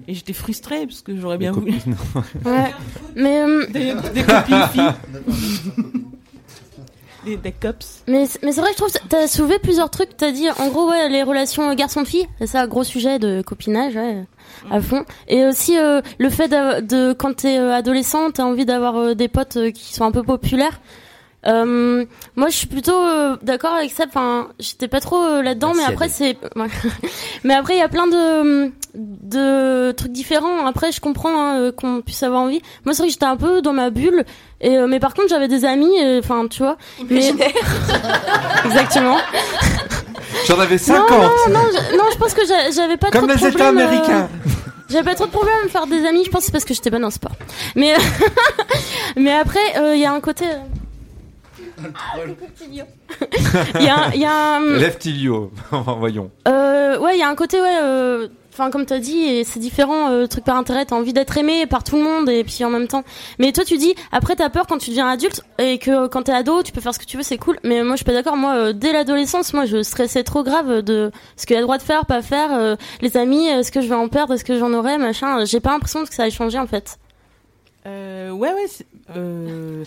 [0.09, 1.73] et j'étais frustrée parce que j'aurais bien voulu.
[2.45, 2.73] Ouais.
[3.17, 4.93] Mais, euh, des, des copines filles.
[7.25, 8.03] des, des cops.
[8.07, 10.17] mais, mais c'est vrai, je trouve que t'as soulevé plusieurs trucs.
[10.17, 14.25] T'as dit, en gros, ouais, les relations garçon-fille, c'est ça, gros sujet de copinage, ouais,
[14.71, 15.05] à fond.
[15.29, 19.15] Et aussi, euh, le fait de, de quand t'es euh, adolescent, t'as envie d'avoir euh,
[19.15, 20.81] des potes euh, qui sont un peu populaires.
[21.47, 24.05] Euh, moi, je suis plutôt euh, d'accord avec ça.
[24.09, 26.37] Enfin, j'étais pas trop euh, là-dedans, mais après, c'est.
[26.57, 26.67] ouais.
[27.45, 30.67] mais après, il y a plein de de trucs différents.
[30.67, 32.61] Après, je comprends hein, euh, qu'on puisse avoir envie.
[32.85, 34.25] Moi, c'est vrai que j'étais un peu dans ma bulle.
[34.61, 35.93] Et euh, mais par contre, j'avais des amis.
[36.19, 36.77] Enfin, tu vois.
[37.11, 37.29] Mais...
[38.65, 39.19] Exactement.
[40.47, 43.27] J'en avais 50 Non, non, non, je, non, je pense que j'a- j'avais pas Comme
[43.27, 44.29] trop de les États problèmes, euh, américains
[44.91, 46.65] J'avais pas trop de problème à me faire des amis, je pense que c'est parce
[46.65, 47.33] que j'étais bonne en sport.
[47.75, 47.95] Mais,
[49.17, 50.45] mais après, euh, il y a un côté.
[53.79, 54.77] Il y a, un- il y a un.
[54.79, 55.51] Lève Tilio,
[55.99, 56.31] voyons.
[56.49, 57.79] Euh, ouais, il y a un côté, ouais.
[57.83, 60.87] euh, Enfin, comme t'as dit, et c'est différent, euh, truc par intérêt.
[60.87, 63.05] T'as envie d'être aimé par tout le monde, et puis en même temps.
[63.39, 66.23] Mais toi, tu dis, après, t'as peur quand tu deviens adulte, et que euh, quand
[66.23, 67.59] t'es ado, tu peux faire ce que tu veux, c'est cool.
[67.65, 68.39] Mais moi, je suis pas d'accord.
[68.39, 71.67] Moi, euh, dès l'adolescence, moi, je stressais trop grave de ce qu'il y a le
[71.67, 72.49] droit de faire, pas faire.
[72.55, 75.45] euh, les amis, est-ce que je vais en perdre, est-ce que j'en aurai, machin.
[75.45, 76.97] J'ai pas l'impression que ça ait changé, en fait.
[77.87, 78.67] Euh, ouais, ouais.
[78.69, 79.85] c'est- Euh...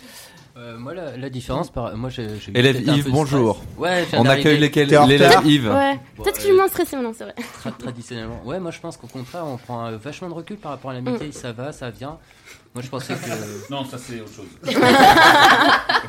[0.60, 1.95] Euh, moi, la, la différence, par...
[1.95, 3.64] moi, j'ai Élève un Yves, bonjour.
[3.78, 5.70] Ouais, On accueille lesquels l'élève Yves.
[5.70, 5.97] Ouais.
[6.18, 7.36] Peut-être que je suis moins stressée maintenant, c'est vrai.
[7.64, 8.41] Tra- traditionnellement.
[8.43, 10.95] Ouais, moi je pense qu'au contraire, on prend euh, vachement de recul par rapport à
[10.95, 11.32] l'amitié.
[11.32, 12.18] Ça va, ça vient.
[12.76, 13.20] Moi je pensais que.
[13.72, 14.47] Non, ça c'est autre chose.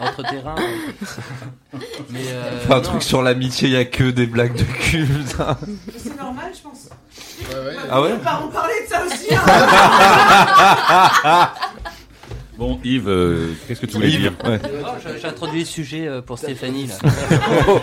[0.01, 0.57] Entre terrain.
[0.59, 1.78] euh,
[2.11, 2.20] Mais.
[2.30, 2.82] Euh, Enfin, un non.
[2.82, 5.07] truc sur l'amitié, il y a que des blagues de cul.
[5.07, 5.57] putain.
[5.96, 6.88] C'est normal, je pense.
[7.90, 9.32] Ah ouais Nos parents parlaient de ça aussi.
[11.24, 11.51] hein.
[12.61, 14.61] Bon, Yves, euh, qu'est-ce que tu voulais dire ouais.
[14.84, 14.88] Oh,
[15.18, 16.94] j'ai- introduit le sujet euh, pour Stéphanie là.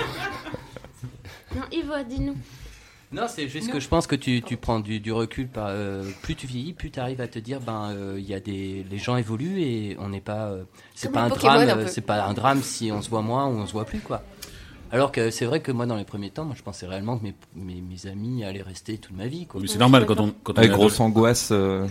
[1.55, 2.35] Non, Yves, dis-nous.
[3.11, 5.47] Non, c'est juste que je pense que tu, tu prends du, du recul.
[5.47, 8.35] Par, euh, plus tu vieillis, plus tu arrives à te dire, ben, euh, il y
[8.35, 10.63] a des, les gens évoluent et on n'est pas, euh,
[10.93, 11.87] c'est pas un Pokémon, drame, un peu.
[11.87, 14.21] c'est pas un drame si on se voit moins ou on se voit plus quoi.
[14.91, 17.23] Alors que c'est vrai que moi, dans les premiers temps, moi, je pensais réellement que
[17.23, 19.45] mes, mes, mes amis allaient rester toute ma vie.
[19.47, 19.59] Quoi.
[19.61, 21.49] Mais c'est normal quand on, quand on Avec grosse angoisse.
[21.51, 21.87] euh,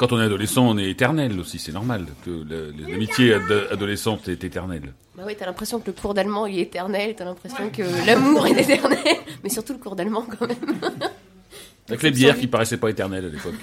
[0.00, 1.58] quand on est adolescent, on est éternel aussi.
[1.58, 4.94] C'est normal que la- l'amitié ad- adolescente est éternelle.
[5.14, 8.58] Bah oui, t'as l'impression que le cours d'allemand est éternel, t'as l'impression que l'amour est
[8.62, 8.98] éternel,
[9.44, 10.56] mais surtout le cours d'allemand quand même.
[11.88, 13.54] Avec les bières qui paraissaient pas éternelles à l'époque.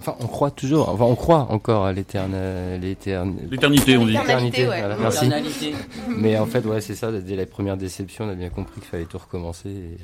[0.00, 4.12] Enfin, on croit toujours, enfin, on croit encore à l'éternel, l'éterne- L'éternité, on dit.
[4.12, 4.78] L'éternalité, ouais.
[4.80, 5.24] voilà, merci.
[5.24, 5.74] L'éternalité.
[6.08, 7.10] Mais en fait, ouais, c'est ça.
[7.12, 9.68] Dès la première déception, on a bien compris qu'il fallait tout recommencer.
[9.68, 9.98] et-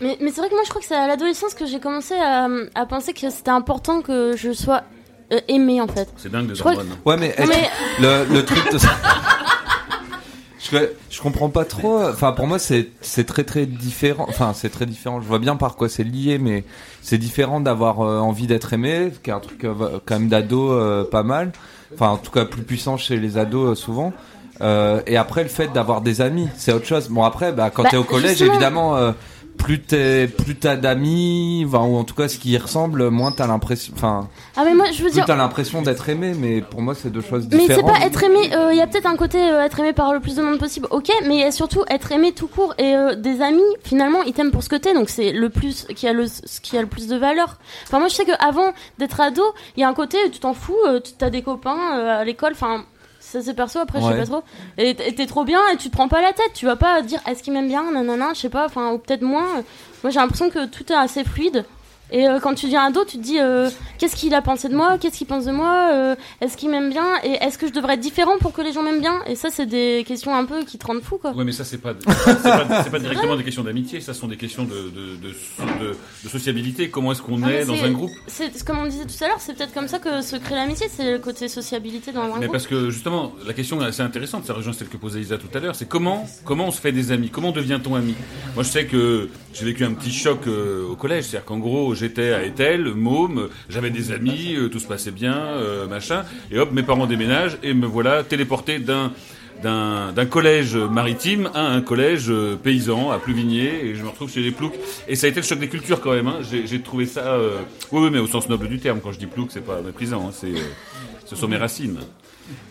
[0.00, 2.14] Mais, mais c'est vrai que moi, je crois que c'est à l'adolescence que j'ai commencé
[2.14, 4.82] à, à penser que c'était important que je sois
[5.32, 6.08] euh, aimée, en fait.
[6.16, 6.96] C'est dingue crois hormones.
[7.04, 7.68] Ouais, mais, Non, est-ce mais-
[7.98, 8.78] que le, le truc de
[10.58, 10.76] je,
[11.10, 12.02] je comprends pas trop.
[12.02, 14.26] Enfin, pour moi, c'est c'est très très différent.
[14.28, 15.20] Enfin, c'est très différent.
[15.20, 16.64] Je vois bien par quoi c'est lié, mais
[17.02, 20.72] c'est différent d'avoir euh, envie d'être aimé, qui est un truc euh, quand même d'ado
[20.72, 21.52] euh, pas mal.
[21.94, 24.12] Enfin, en tout cas, plus puissant chez les ados euh, souvent.
[24.60, 27.08] Euh, et après, le fait d'avoir des amis, c'est autre chose.
[27.08, 28.52] Bon, après, bah, quand Bah, t'es au collège, justement.
[28.52, 28.96] évidemment.
[28.96, 29.12] euh,
[29.58, 33.32] plus t'es, plus t'as d'amis, enfin, ou en tout cas ce qui y ressemble, moins
[33.32, 35.24] t'as l'impression, enfin, Ah, mais moi, je veux plus dire.
[35.24, 37.90] t'as l'impression d'être aimé, mais pour moi c'est deux choses Mais différentes.
[37.94, 40.12] c'est pas être aimé, euh, il y a peut-être un côté euh, être aimé par
[40.12, 42.94] le plus de monde possible, ok, mais y a surtout être aimé tout court et
[42.96, 46.06] euh, des amis, finalement, ils t'aiment pour ce que t'es, donc c'est le plus qui
[46.06, 47.58] a le ce qui a le plus de valeur.
[47.86, 49.42] Enfin moi je sais que avant d'être ado,
[49.76, 52.24] il y a un côté tu t'en fous, euh, tu as des copains euh, à
[52.24, 52.84] l'école, enfin
[53.34, 54.18] ça c'est perso après je sais Ouais.
[54.18, 54.42] pas trop.
[54.78, 57.20] Et t'es trop bien et tu te prends pas la tête, tu vas pas dire
[57.28, 59.62] est-ce qu'il m'aime bien, nanana, je sais pas, enfin ou peut-être moins.
[60.02, 61.64] Moi j'ai l'impression que tout est assez fluide.
[62.12, 64.76] Et euh, quand tu deviens ado, tu te dis euh, qu'est-ce qu'il a pensé de
[64.76, 67.04] moi, qu'est-ce qu'il pense de moi, euh, est-ce qu'il m'aime bien?
[67.24, 69.20] Et est-ce que je devrais être différent pour que les gens m'aiment bien?
[69.26, 71.32] Et ça, c'est des questions un peu qui te rendent fou, quoi.
[71.32, 74.28] Ouais, mais ça, c'est pas, c'est pas, c'est pas directement des questions d'amitié, ça sont
[74.28, 76.90] des questions de, de, de, de- de sociabilité.
[76.90, 78.10] Comment est-ce qu'on Ah, mais est dans un groupe?
[78.26, 80.86] C'est comme on disait tout à l'heure, c'est peut-être comme ça que se crée l'amitié,
[80.94, 82.52] c'est le côté sociabilité dans un Mais groupe.
[82.52, 85.48] parce que justement, la question est assez intéressante, ça rejoint celle que posait Isa tout
[85.54, 87.30] à l'heure, c'est comment, comment on se fait des amis?
[87.30, 88.14] Comment devient-on ami?
[88.54, 92.32] Moi je sais que j'ai vécu un petit choc au collège, c'est-à-dire qu'en gros j'étais
[92.32, 96.72] à Etel, môme, j'avais des amis, euh, tout se passait bien, euh, machin, et hop,
[96.72, 99.12] mes parents déménagent et me voilà téléporté d'un
[99.62, 104.40] d'un collège maritime à un collège euh, paysan à Pluvigné et je me retrouve chez
[104.40, 104.74] les Ploucs
[105.08, 106.40] et ça a été le choc des cultures quand même hein.
[106.42, 107.38] j'ai trouvé ça
[107.90, 110.28] oui, oui mais au sens noble du terme quand je dis Ploucs c'est pas méprisant
[110.28, 110.32] hein.
[110.34, 110.52] c'est
[111.24, 111.98] ce sont mes racines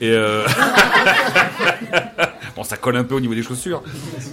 [0.01, 0.15] et.
[2.55, 3.83] bon, ça colle un peu au niveau des chaussures.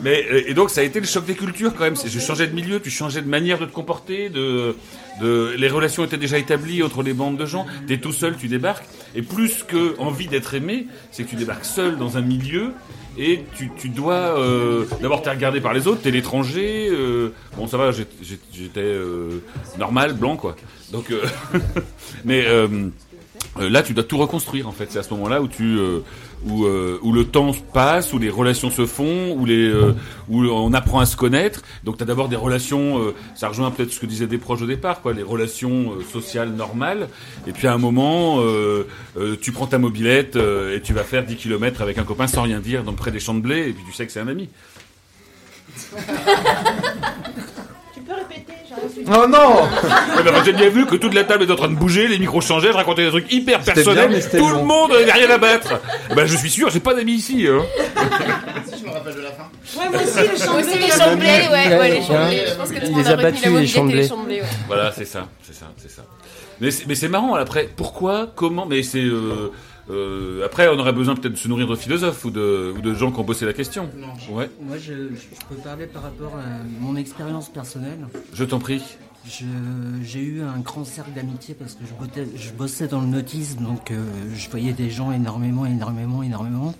[0.03, 1.97] Mais et donc ça a été le choc des cultures quand même.
[1.97, 4.77] Je changeais de milieu, tu changeais de manière de te comporter, de,
[5.21, 7.67] de les relations étaient déjà établies entre les bandes de gens.
[7.87, 8.85] T'es tout seul, tu débarques.
[9.15, 12.73] Et plus que envie d'être aimé, c'est que tu débarques seul dans un milieu.
[13.19, 16.89] Et tu, tu dois euh, d'abord t'es regardé par les autres, t'es l'étranger.
[16.91, 19.43] euh, bon ça va, j'étais euh,
[19.79, 20.55] normal, blanc quoi.
[20.93, 21.21] Donc, euh,
[22.25, 22.89] mais euh,
[23.59, 24.87] euh, là, tu dois tout reconstruire en fait.
[24.91, 26.01] C'est à ce moment-là où tu, euh,
[26.47, 29.95] où, euh, où le temps passe, où les relations se font, où, les, euh,
[30.29, 31.63] où on apprend à se connaître.
[31.85, 34.63] Donc tu as d'abord des relations, euh, ça rejoint peut-être ce que disaient des proches
[34.63, 37.09] au départ, quoi, les relations euh, sociales normales.
[37.47, 38.87] Et puis à un moment, euh,
[39.19, 42.43] euh, tu prends ta mobilette et tu vas faire 10 km avec un copain sans
[42.43, 44.29] rien dire, dans près des champs de blé, et puis tu sais que c'est un
[44.29, 44.49] ami.
[49.09, 49.69] Oh non
[50.25, 52.41] ben, J'ai bien vu que toute la table est en train de bouger, les micros
[52.41, 55.81] changeaient, je racontais des trucs hyper personnels, bien, tout le monde n'avait rien à battre.
[56.15, 57.47] Ben, je suis sûr, j'ai pas d'amis ici.
[57.49, 57.63] Hein.
[58.81, 59.49] je me rappelle de la fin.
[59.79, 60.01] Ouais, moi
[60.61, 62.45] aussi, les les chamblés, ouais, ouais, les chamblés.
[62.49, 64.41] Je pense que tout le Il monde les a les chamblés.
[64.41, 64.47] ouais.
[64.67, 66.03] Voilà, c'est ça, c'est ça, c'est ça.
[66.61, 67.69] Mais c'est, mais c'est marrant après.
[67.75, 69.51] Pourquoi, comment Mais c'est euh,
[69.91, 72.95] euh, après on aurait besoin peut-être de se nourrir de philosophes ou de, ou de
[72.95, 73.91] gens qui ont bossé la question.
[74.31, 78.07] Ouais, Moi, je, je peux parler par rapport à mon expérience personnelle.
[78.33, 78.83] je t'en prie.
[80.03, 83.63] J'ai eu un grand cercle d'amitié parce que je bossais, je bossais dans le nautisme,
[83.65, 84.03] donc euh,
[84.35, 86.75] je voyais des gens énormément, énormément, énormément.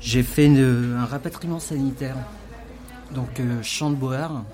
[0.00, 2.16] J'ai fait une- un rapatriement sanitaire.
[3.14, 4.44] Donc, euh, champ de Board,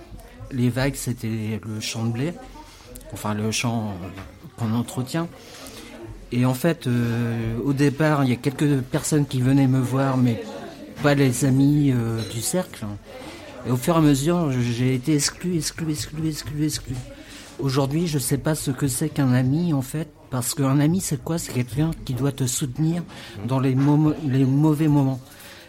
[0.53, 2.33] les vagues, c'était le champ de blé,
[3.13, 3.93] enfin le champ
[4.57, 5.27] qu'on entretient.
[6.35, 10.17] Et en fait, euh, au départ, il y a quelques personnes qui venaient me voir,
[10.17, 10.43] mais
[11.03, 12.85] pas les amis euh, du cercle.
[13.67, 16.95] Et au fur et à mesure, j'ai été exclu, exclu, exclu, exclu, exclu.
[17.61, 21.23] Aujourd'hui, je sais pas ce que c'est qu'un ami, en fait, parce qu'un ami, c'est
[21.23, 21.39] quoi?
[21.39, 23.05] C'est quelqu'un qui doit te soutenir
[23.47, 23.77] dans les,
[24.27, 25.21] les mauvais moments.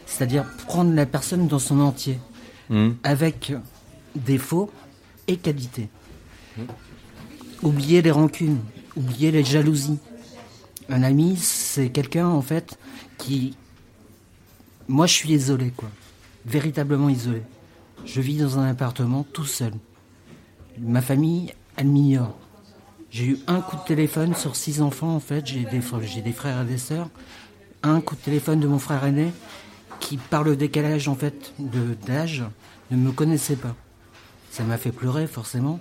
[0.08, 2.18] C'est-à-dire prendre la personne dans son entier,
[2.68, 2.94] Hmm.
[3.04, 3.54] avec
[4.16, 4.72] défauts
[5.28, 5.88] et qualités.
[7.62, 8.58] Oublier les rancunes,
[8.98, 10.00] oublier les jalousies.
[10.90, 12.78] Un ami, c'est quelqu'un, en fait,
[13.18, 13.56] qui...
[14.88, 15.90] Moi, je suis isolé, quoi.
[16.46, 17.42] Véritablement isolé.
[18.06, 19.74] Je vis dans un appartement tout seul.
[20.80, 22.38] Ma famille, elle m'ignore.
[23.10, 25.48] J'ai eu un coup de téléphone sur six enfants, en fait.
[25.48, 25.80] J'ai des,
[26.22, 27.10] des frères et des sœurs.
[27.82, 29.32] Un coup de téléphone de mon frère aîné,
[30.00, 32.44] qui, par le décalage, en fait, de- d'âge,
[32.92, 33.76] ne me connaissait pas.
[34.52, 35.80] Ça m'a fait pleurer, forcément.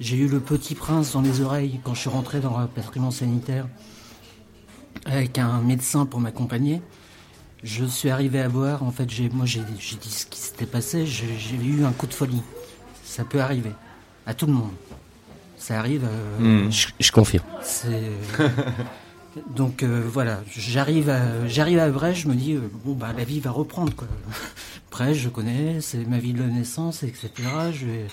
[0.00, 3.12] J'ai eu le petit prince dans les oreilles quand je suis rentré dans le patrimoine
[3.12, 3.68] sanitaire
[5.06, 6.80] avec un médecin pour m'accompagner.
[7.62, 8.82] Je suis arrivé à boire.
[8.82, 11.06] En fait, j'ai, moi, j'ai, j'ai dit ce qui s'était passé.
[11.06, 12.42] J'ai, j'ai eu un coup de folie.
[13.04, 13.70] Ça peut arriver
[14.26, 14.70] à tout le monde.
[15.56, 16.04] Ça arrive.
[16.04, 16.70] euh, Hmm.
[16.70, 17.44] Je, je confirme.
[17.62, 18.02] c'est
[19.56, 23.24] donc euh, voilà, j'arrive à j'arrive à Brest, je me dis euh, bon bah la
[23.24, 24.06] vie va reprendre quoi.
[24.92, 27.30] Brest, je connais, c'est ma ville de naissance, etc.
[27.72, 28.06] Je vais-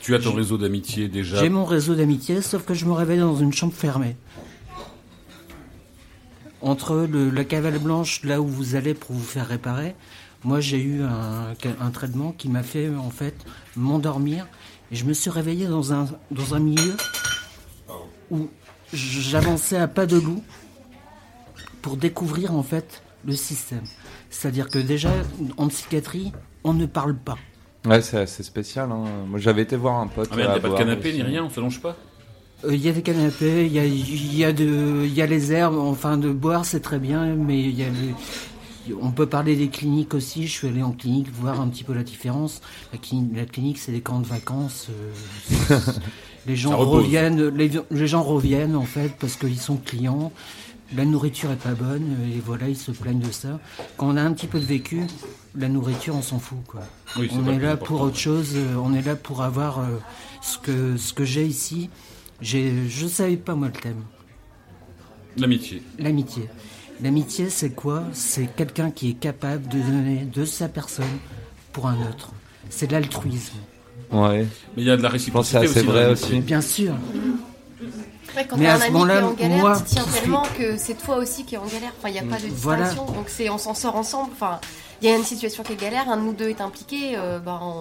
[0.00, 1.38] Tu as ton réseau d'amitié déjà.
[1.40, 4.14] J'ai mon réseau d'amitié, sauf que je me réveille dans une chambre fermée.
[6.62, 9.94] Entre le, la cavale blanche, là où vous allez pour vous faire réparer,
[10.44, 13.34] moi j'ai eu un, un traitement qui m'a fait en fait
[13.76, 14.46] m'endormir
[14.92, 16.96] et je me suis réveillé dans un, dans un milieu
[18.30, 18.48] où
[18.92, 20.42] j'avançais à pas de loup
[21.82, 23.84] pour découvrir en fait le système.
[24.30, 25.10] C'est-à-dire que déjà
[25.56, 26.32] en psychiatrie,
[26.64, 27.38] on ne parle pas.
[27.86, 28.90] Ouais, c'est assez spécial.
[28.92, 29.04] Hein.
[29.26, 30.28] Moi, j'avais été voir un pote.
[30.32, 31.18] Ah merde, y a pas de canapé aussi.
[31.18, 31.96] ni rien, on se longe pas
[32.64, 35.52] Euh, Il y a des canapés, il y a, y, a de- y a les
[35.52, 39.56] herbes, enfin de boire c'est très bien, mais il y a le- on peut parler
[39.56, 42.60] des cliniques aussi, je suis allé en clinique voir un petit peu la différence.
[42.92, 45.78] La clinique, la clinique c'est des camps de vacances, euh,
[46.46, 50.32] les gens reviennent, les, les gens reviennent en fait parce qu'ils sont clients,
[50.96, 53.60] la nourriture est pas bonne et voilà ils se plaignent de ça.
[53.96, 55.02] Quand on a un petit peu de vécu,
[55.56, 56.80] la nourriture on s'en fout quoi.
[57.16, 59.84] Oui, c'est on est là pour autre chose, euh, on est là pour avoir euh,
[60.42, 61.88] ce que ce que j'ai ici.
[62.42, 64.02] Je savais pas moi le thème.
[65.36, 65.82] L'amitié.
[65.98, 66.48] L'amitié.
[67.02, 68.02] L'amitié, c'est quoi?
[68.12, 71.04] C'est quelqu'un qui est capable de donner de sa personne
[71.72, 72.30] pour un autre.
[72.68, 73.54] C'est de l'altruisme.
[74.12, 74.46] Ouais.
[74.76, 76.40] Mais il y a de la Je pense que réciprocité c'est vrai aussi.
[76.40, 76.94] Bien sûr.
[78.36, 80.04] Ouais, quand Mais t'as à un ce ami qui est en galère, moi, tu tiens
[80.04, 81.92] tellement que c'est toi aussi qui est en galère.
[81.98, 82.84] Enfin, il n'y a pas de Voilà.
[82.88, 83.12] distinction.
[83.14, 84.30] Donc, c'est, on s'en sort ensemble.
[84.32, 84.60] Enfin,
[85.00, 87.16] il y a une situation qui est galère, un de nous deux est impliqué.
[87.16, 87.80] euh, ben, on-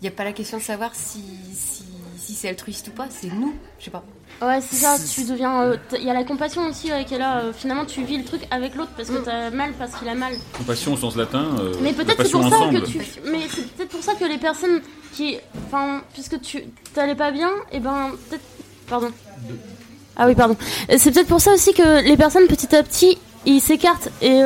[0.00, 1.22] il n'y a pas la question de savoir si,
[1.56, 1.84] si,
[2.24, 3.06] si c'est altruiste ou pas.
[3.10, 3.54] C'est nous.
[3.78, 4.04] Je sais pas.
[4.40, 5.62] Ouais, c'est ça, tu deviens.
[5.62, 7.40] euh, Il y a la compassion aussi euh, qui est là.
[7.40, 10.14] euh, finalement, tu vis le truc avec l'autre parce que t'as mal, parce qu'il a
[10.14, 10.32] mal.
[10.56, 11.46] Compassion au sens latin.
[11.60, 12.98] euh, Mais peut-être c'est pour ça que tu.
[13.30, 14.80] Mais c'est peut-être pour ça que les personnes
[15.12, 15.36] qui.
[15.66, 16.62] Enfin, puisque tu
[16.94, 18.44] t'allais pas bien, et ben peut-être.
[18.88, 19.10] Pardon.
[20.16, 20.56] Ah oui, pardon.
[20.90, 24.40] Euh, C'est peut-être pour ça aussi que les personnes petit à petit ils s'écartent et.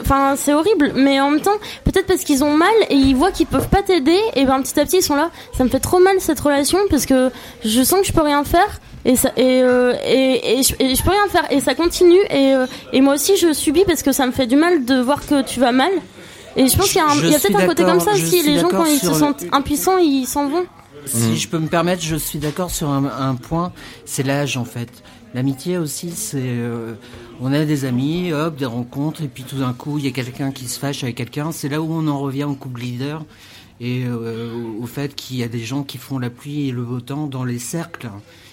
[0.00, 3.30] Enfin, c'est horrible, mais en même temps, peut-être parce qu'ils ont mal et ils voient
[3.32, 5.30] qu'ils peuvent pas t'aider, et ben petit à petit ils sont là.
[5.56, 7.30] Ça me fait trop mal cette relation parce que
[7.64, 10.94] je sens que je peux rien faire et ça et euh, et, et, je, et
[10.94, 14.02] je peux rien faire et ça continue et euh, et moi aussi je subis parce
[14.02, 15.90] que ça me fait du mal de voir que tu vas mal.
[16.54, 18.42] Et je pense qu'il y a, un- y a peut-être un côté comme ça aussi.
[18.42, 20.64] Les gens quand ils se le- sentent impuissants, ils s'en vont.
[21.06, 23.72] Si je peux me permettre, je suis d'accord sur un, un point,
[24.04, 24.88] c'est l'âge en fait.
[25.34, 26.94] L'amitié aussi, c'est euh,
[27.40, 30.10] on a des amis, hop, des rencontres, et puis tout d'un coup, il y a
[30.10, 31.52] quelqu'un qui se fâche avec quelqu'un.
[31.52, 33.24] C'est là où on en revient au couple leader
[33.80, 36.82] et euh, au fait qu'il y a des gens qui font la pluie et le
[36.84, 38.10] beau temps dans les cercles.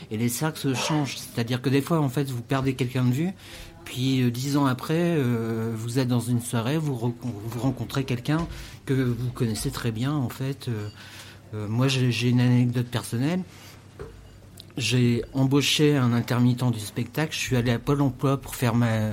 [0.10, 1.18] Et les cercles se changent.
[1.18, 3.30] C'est-à-dire que des fois, en fait, vous perdez quelqu'un de vue.
[3.84, 8.06] Puis euh, dix ans après, euh, vous êtes dans une soirée, vous, re- vous rencontrez
[8.06, 8.48] quelqu'un
[8.86, 10.14] que vous connaissez très bien.
[10.14, 10.88] En fait, Euh,
[11.56, 13.42] euh, moi, j'ai une anecdote personnelle.
[14.78, 17.34] J'ai embauché un intermittent du spectacle.
[17.34, 19.10] Je suis allé à Pôle Emploi pour faire ma.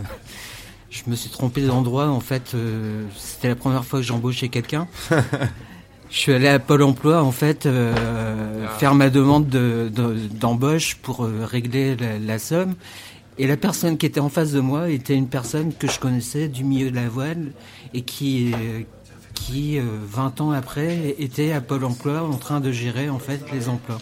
[0.91, 2.09] Je me suis trompé d'endroit.
[2.09, 4.87] En fait, euh, c'était la première fois que j'embauchais quelqu'un.
[6.09, 10.95] Je suis allé à Pôle Emploi en fait euh, faire ma demande de- de- d'embauche
[11.03, 12.75] pour euh, régler la, la somme.
[13.39, 16.47] Et la personne qui était en face de moi était une personne que je connaissais
[16.47, 17.49] du milieu de la voile
[17.93, 18.83] et qui, euh,
[19.35, 23.41] qui euh, 20 ans après, était à Pôle Emploi en train de gérer en fait
[23.53, 23.99] les emplois.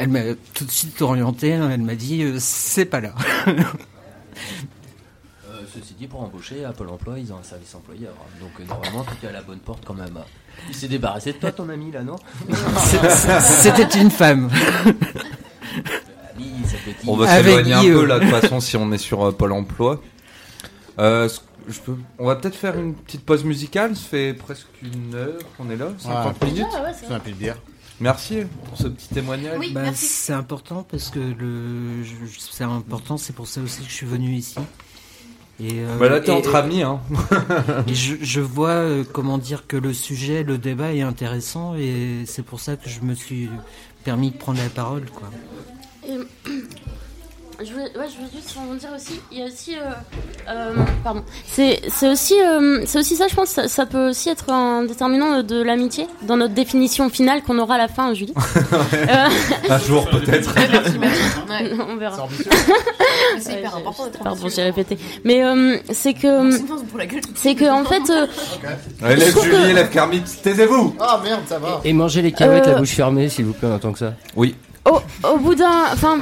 [0.00, 0.20] Elle m'a
[0.54, 1.52] tout de suite orienté.
[1.54, 3.12] hein, Elle m'a dit euh, c'est pas là.
[5.48, 8.12] Euh, ceci dit, pour embaucher à Pôle emploi, ils ont un service employeur.
[8.18, 8.30] hein.
[8.40, 10.18] Donc euh, normalement, tu es à la bonne porte quand même.
[10.68, 12.16] Il s'est débarrassé de toi, ton ami, là, non?
[13.40, 14.48] C'était une femme.
[16.36, 16.46] Ami,
[17.06, 19.52] On va s'éloigner un peu là de toute façon si on est sur euh, Pôle
[19.52, 20.00] Emploi.
[20.98, 21.96] Euh, ce- je peux...
[22.18, 23.94] On va peut-être faire une petite pause musicale.
[23.96, 26.48] Ça fait presque une heure qu'on est là, 50 Ouais.
[26.48, 26.66] minutes.
[26.72, 27.56] Ouais, c'est Ça le dire.
[28.00, 29.58] Merci pour ce petit témoignage.
[29.58, 32.02] Oui, Bah, c'est important parce que le,
[32.50, 33.16] c'est important.
[33.18, 34.56] C'est pour ça aussi que je suis venu ici.
[35.62, 37.00] Et, euh, Bah là t'es et- entre amis hein.
[37.86, 42.22] et je, je vois euh, comment dire que le sujet, le débat est intéressant et
[42.24, 43.50] c'est pour ça que je me suis
[44.02, 45.28] permis de prendre la parole, quoi.
[46.08, 46.14] Et,
[47.64, 49.20] je, voulais, ouais, je voulais juste rebondir aussi.
[49.32, 49.74] Il y a aussi.
[49.76, 49.90] euh,
[50.48, 50.72] euh,
[51.04, 51.22] pardon.
[51.46, 53.48] C'est c'est aussi, euh, c'est aussi ça, je pense.
[53.50, 57.74] Ça, ça peut aussi être un déterminant de l'amitié dans notre définition finale qu'on aura
[57.74, 58.34] à la fin, Julie.
[58.92, 59.28] Euh,
[59.68, 60.54] Un jour peut-être.
[61.88, 62.28] On verra.
[63.38, 64.98] C'est hyper important Pardon, j'ai répété.
[65.24, 66.50] Mais euh, c'est que.
[67.34, 68.10] C'est que, en fait.
[68.10, 68.26] euh,
[69.02, 71.80] Je trouve Julie, élève Kermit, taisez-vous Ah merde, ça va.
[71.84, 74.14] Et manger les Euh, la bouche fermée, s'il vous plaît, en tant que ça.
[74.36, 74.54] Oui.
[74.88, 75.84] au, au bout d'un.
[75.92, 76.18] Enfin,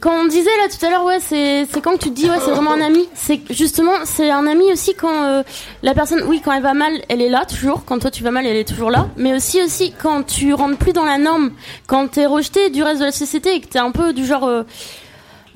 [0.00, 2.38] quand on disait là tout à l'heure, ouais, c'est quand que tu te dis, ouais,
[2.44, 3.08] c'est vraiment un ami.
[3.14, 5.42] C'est justement, c'est un ami aussi quand euh,
[5.82, 7.84] la personne, oui, quand elle va mal, elle est là toujours.
[7.84, 9.08] Quand toi tu vas mal, elle est toujours là.
[9.16, 11.50] Mais aussi, aussi quand tu rentres plus dans la norme,
[11.86, 14.44] quand t'es rejeté du reste de la société et que t'es un peu du genre.
[14.44, 14.62] euh,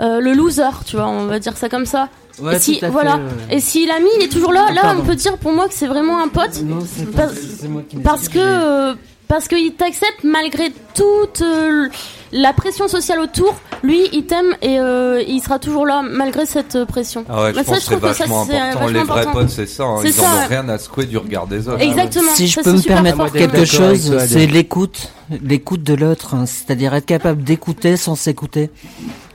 [0.01, 2.09] euh, le loser, tu vois, on va dire ça comme ça.
[2.41, 3.17] Ouais, et si, fait, voilà.
[3.17, 3.57] ouais.
[3.57, 5.03] Et si l'ami il est toujours là, là Pardon.
[5.03, 6.63] on peut dire pour moi que c'est vraiment un pote.
[6.63, 8.95] Non, c'est moi qui Parce que euh,
[9.29, 11.89] parce qu'il t'accepte malgré toute euh,
[12.33, 13.55] la pression sociale autour.
[13.83, 17.25] Lui, il t'aime et euh, il sera toujours là malgré cette euh, pression.
[17.29, 18.79] Ah ouais, je Bah, pense que c'est trouve ça, vachement c'est, euh, important.
[18.87, 19.41] vachement Les vrais important.
[19.41, 19.85] potes, c'est ça.
[19.85, 20.01] hein.
[20.05, 20.47] Ils en ça, ont ouais.
[20.47, 21.81] rien à secouer du regard des autres.
[21.81, 22.35] Exactement.
[22.35, 25.13] Si je ça, peux me permettre quelque chose, c'est l'écoute,
[25.43, 26.45] l'écoute de l'autre, hein.
[26.47, 28.71] c'est-à-dire être capable d'écouter sans s'écouter.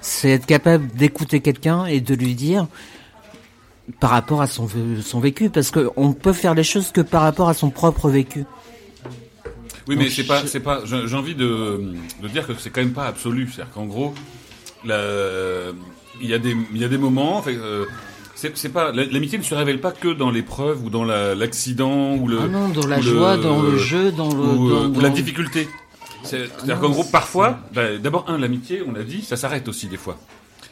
[0.02, 2.68] C'est être capable d'écouter quelqu'un et de lui dire
[4.00, 4.68] par rapport à son,
[5.04, 8.46] son vécu, parce qu'on peut faire les choses que par rapport à son propre vécu.
[9.88, 10.82] Oui, mais c'est pas, c'est pas.
[10.86, 13.50] J'ai envie de, de dire que c'est quand même pas absolu.
[13.54, 14.14] C'est-à-dire qu'en gros,
[14.84, 17.38] il y a des, il y a des moments.
[17.38, 17.86] en fait, euh,
[18.36, 22.16] c'est pas la- l'amitié ne se révèle pas que dans l'épreuve ou dans la- l'accident
[22.16, 22.40] ou le.
[22.44, 24.36] Ah non, dans la le- joie, dans le jeu, dans le...
[24.44, 25.68] ou, euh, dans- ou la difficulté.
[26.24, 29.88] C'est- C'est-à-dire qu'en gros, parfois, bah, d'abord un, l'amitié, on l'a dit, ça s'arrête aussi
[29.88, 30.18] des fois.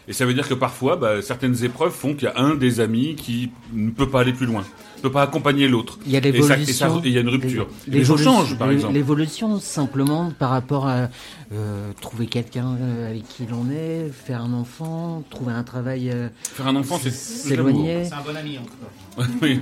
[0.08, 2.80] Et ça veut dire que parfois, bah, certaines épreuves font qu'il y a un des
[2.80, 4.66] amis qui ne peut pas aller plus loin,
[5.04, 6.00] ne peut pas accompagner l'autre.
[6.06, 7.02] Il y a Et ça- et ça- l'évolution.
[7.04, 7.68] et il y a une rupture.
[7.88, 8.94] Les, gens changent, par exemple.
[8.94, 11.10] L'évolution, simplement, par rapport à
[11.52, 16.10] euh, trouver quelqu'un euh, avec qui l'on est, faire un enfant, trouver un travail.
[16.10, 18.06] euh, Faire un enfant, c'est s'éloigner.
[18.06, 19.28] C'est un bon ami en tout cas.
[19.42, 19.60] oui.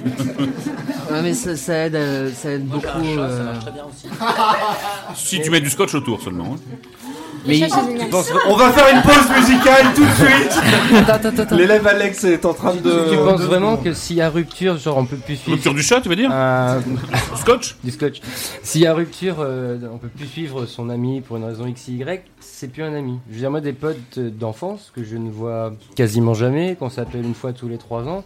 [1.12, 2.88] Ouais, mais ça, ça aide, euh, ça aide beaucoup.
[3.18, 3.54] euh,
[5.16, 6.56] Si tu mets du scotch autour seulement.
[6.56, 6.76] hein.
[7.46, 8.10] Mais génial.
[8.48, 10.62] On va faire une pause musicale tout de suite.
[11.08, 11.56] Attends, attends, attends.
[11.56, 13.10] L'élève Alex est en train de.
[13.10, 15.74] Tu penses de- vraiment que s'il y a rupture, genre on peut plus suivre Rupture
[15.74, 16.82] du chat, tu veux dire un-
[17.36, 18.22] Scotch du scotch.
[18.64, 21.88] S'il y a rupture, euh, on peut plus suivre son ami pour une raison X,
[21.88, 23.20] Y, c'est plus un ami.
[23.30, 26.90] Je veux dire, moi, des potes euh, d'enfance que je ne vois quasiment jamais, qu'on
[26.90, 28.24] s'appelle une fois tous les trois ans.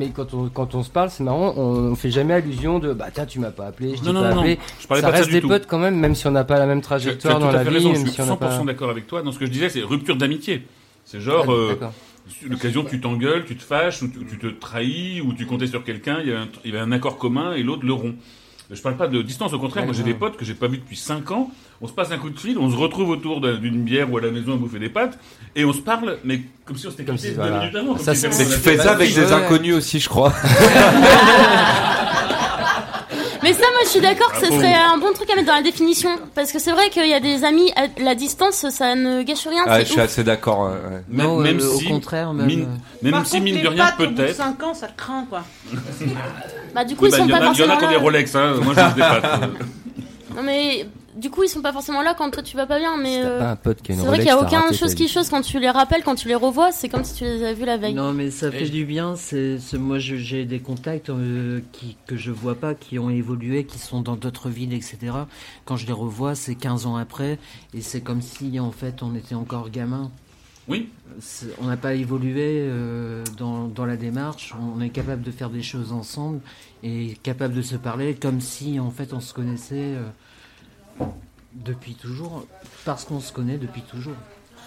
[0.00, 2.94] Mais quand on, quand on se parle, c'est marrant, on, on fait jamais allusion de
[2.94, 4.58] bah tiens, tu m'as pas appelé, je t'ai pas appelé.
[4.78, 6.58] Je ça pas de ça reste des potes quand même, même si on n'a pas
[6.58, 8.26] la même Tu as- tu as trajectoire dans la vie, raison, même je suis on
[8.26, 8.64] n'a 100% pas.
[8.64, 9.20] d'accord avec toi.
[9.22, 10.62] Dans ce que je disais, c'est rupture d'amitié.
[11.04, 11.74] C'est genre, Ah, euh,
[12.48, 15.84] l'occasion tu t'engueules, tu te fâches, ou tu, tu te trahis, ou tu comptais sur
[15.84, 18.16] quelqu'un, il y, a un, il y a un accord commun et l'autre le rompt.
[18.72, 20.78] Je parle pas de distance, au contraire, moi j'ai des potes que j'ai pas vus
[20.78, 21.50] depuis 5 ans,
[21.80, 24.18] on se passe un coup de fil, on se retrouve autour d'un- d'une bière ou
[24.18, 25.18] à la maison à bouffer des pâtes,
[25.56, 27.58] et on se parle, mais comme si on s'était Comme quitté si- deux voilà.
[27.60, 27.94] minutes avant.
[27.94, 30.32] comme Ça, si Mais tu fais ça avec des inconnus aussi, je crois.
[33.50, 34.60] Mais ça, moi, je suis d'accord que ce Bravo.
[34.60, 36.10] serait un bon truc à mettre dans la définition.
[36.36, 39.44] Parce que c'est vrai qu'il y a des amis à la distance, ça ne gâche
[39.48, 39.64] rien.
[39.66, 40.04] Ah, je suis ouf.
[40.04, 40.70] assez d'accord.
[40.70, 41.02] ouais.
[41.08, 43.54] Même, Non, même euh, au si, contraire, même, mine, euh, même Par si contre, mine
[43.56, 44.36] les de rien pattes, au bout de peut-être.
[44.36, 45.42] 5 ans, ça craint, quoi.
[46.74, 47.66] Bah, du coup, Oui, ils bah, sont il y en pas a, il y en
[47.66, 48.00] forcément a qui ont des là.
[48.00, 48.54] Rolex, hein.
[48.62, 49.40] Moi, je des pattes.
[50.36, 50.86] Non, mais
[51.20, 52.96] du coup, ils sont pas forcément là quand toi tu vas pas bien.
[52.96, 54.72] Mais Si euh, pas un pote qui a une c'est vrai qu'il y a aucun
[54.72, 57.24] chose qui chose quand tu les rappelles, quand tu les revois, c'est comme si tu
[57.24, 57.94] les avais vus la veille.
[57.94, 59.14] Non, mais ça fait Et- du bien.
[59.16, 63.64] C'est, moi, je- j'ai des contacts euh, qui, que je vois pas, qui ont évolué,
[63.64, 64.98] qui sont dans d'autres villes, etc.
[65.64, 67.38] Quand je les revois, c'est 15 ans après,
[67.74, 70.10] et c'est comme si, en fait, on était encore gamin.
[70.68, 70.88] Oui.
[71.60, 74.54] On n'a pas évolué euh, dans, dans la démarche.
[74.76, 76.40] On est capable de faire des choses ensemble
[76.84, 80.04] et capable de se parler comme si, en fait, on se connaissait euh,
[81.54, 82.46] depuis toujours,
[82.84, 84.14] parce qu'on se connaît depuis toujours.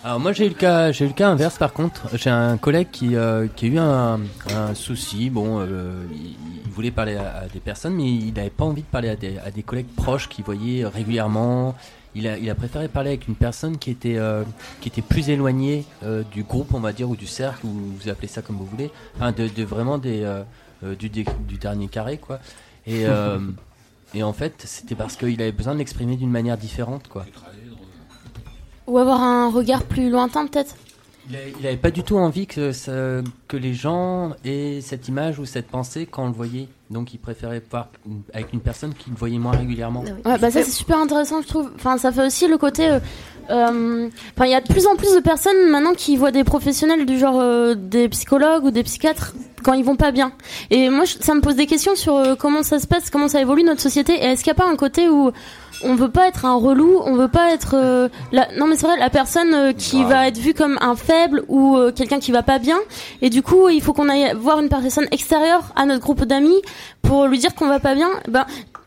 [0.05, 2.09] Alors moi j'ai eu le cas, j'ai eu le cas inverse par contre.
[2.17, 4.19] J'ai un collègue qui, euh, qui a eu un,
[4.53, 5.29] un souci.
[5.29, 8.81] Bon, euh, il, il voulait parler à, à des personnes, mais il n'avait pas envie
[8.81, 11.73] de parler à des, à des collègues proches qu'il voyait régulièrement.
[12.15, 14.43] Il a, il a préféré parler avec une personne qui était, euh,
[14.81, 15.85] qui était plus éloignée
[16.31, 18.91] du groupe, on va dire, ou du cercle, ou vous appelez ça comme vous voulez.
[19.15, 20.29] Enfin, de, de vraiment des,
[20.99, 22.39] du, du dernier carré, quoi.
[22.85, 23.05] Et,
[24.13, 27.25] et en fait, c'était parce qu'il avait besoin de l'exprimer d'une manière différente, quoi.
[28.87, 30.75] Ou avoir un regard plus lointain, peut-être?
[31.29, 32.71] Il avait- il avait pas du tout envie que,
[33.47, 36.67] que les gens aient cette image ou cette pensée quand on le voyait.
[36.91, 37.87] Donc il préférait voir
[38.33, 40.01] avec une personne qu'il voyait moins régulièrement.
[40.01, 41.71] Ouais, bah ça c'est super intéressant, je trouve.
[41.75, 42.89] Enfin, ça fait aussi le côté.
[42.89, 42.99] euh,
[43.49, 46.43] euh, Enfin, il y a de plus en plus de personnes maintenant qui voient des
[46.43, 50.33] professionnels du genre euh, des psychologues ou des psychiatres quand ils vont pas bien.
[50.71, 53.63] Et moi, ça me pose des questions sur comment ça se passe, comment ça évolue
[53.63, 54.13] notre société.
[54.13, 55.31] Et est-ce qu'il n'y a pas un côté où
[55.83, 58.47] on veut pas être un relou, on veut pas être euh, la...
[58.57, 61.77] non mais c'est vrai la personne euh, qui va être vue comme un faible ou
[61.77, 62.77] euh, quelqu'un qui va pas bien
[63.21, 66.61] et du coup il faut qu'on aille voir une personne extérieure à notre groupe d'amis
[67.01, 68.09] pour lui dire qu'on va pas bien.
[68.27, 68.45] Ben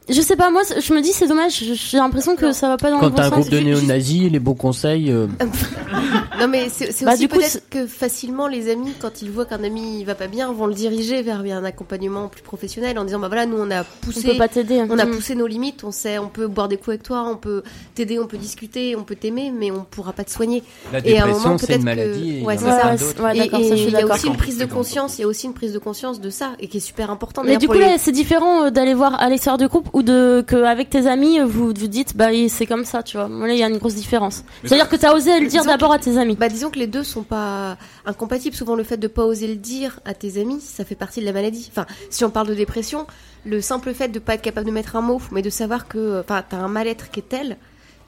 [0.09, 2.90] je sais pas moi je me dis c'est dommage, j'ai l'impression que ça va pas
[2.90, 3.38] dans Quand le bon t'as un sens.
[3.40, 5.11] groupe de néo-nazis, les bons conseils.
[5.11, 5.26] euh,
[6.38, 9.30] Non mais c'est c'est Bah, aussi du coup, peut-être que facilement les amis, quand ils
[9.30, 13.04] voient qu'un ami va pas bien, vont le diriger vers un accompagnement plus professionnel en
[13.04, 14.82] disant bah voilà nous on a poussé, On peut pas t'aider.
[14.88, 15.11] on a Mm.
[15.12, 17.62] poussé nos limites, on sait, on peut boire des coups avec toi, on peut
[17.94, 20.62] t'aider, on peut discuter, on peut t'aimer, mais on pourra pas te soigner.
[20.92, 22.54] La et à un dépression, moment c'est peut-être une maladie et que il y ouais
[22.54, 22.80] en c'est a ça.
[22.80, 23.22] plein Ouais, d'autres.
[23.24, 24.16] ouais, Et- d'accord, et ça je suis il y a d'accord.
[24.16, 26.50] aussi une prise de conscience, il y a aussi une prise de conscience de ça
[26.61, 27.44] et qui est super importante.
[27.44, 29.68] Mais d'ailleurs, du pour coup les- là c'est différent euh, d'aller voir à l'extérieur du
[29.68, 33.16] groupe ou de que avec tes amis vous vous dites bah c'est comme ça tu
[33.16, 33.28] vois.
[33.28, 34.44] Là il y a une grosse différence.
[34.62, 36.36] Mais C'est-à-dire ça- que t'as osé le dire d'abord à tes amis.
[36.38, 38.55] Bah disons que les deux sont pas incompatibles.
[38.55, 41.24] Souvent le fait de pas oser le dire à tes amis, ça fait partie de
[41.24, 41.68] la maladie.
[41.72, 43.07] Enfin, si on parle de dépression,
[43.47, 46.20] le simple fait de pas être capable de mettre un mot, mais de savoir que,
[46.20, 47.57] enfin, t'as un mal-être qui est tel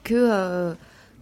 [0.03, 0.73] que euh,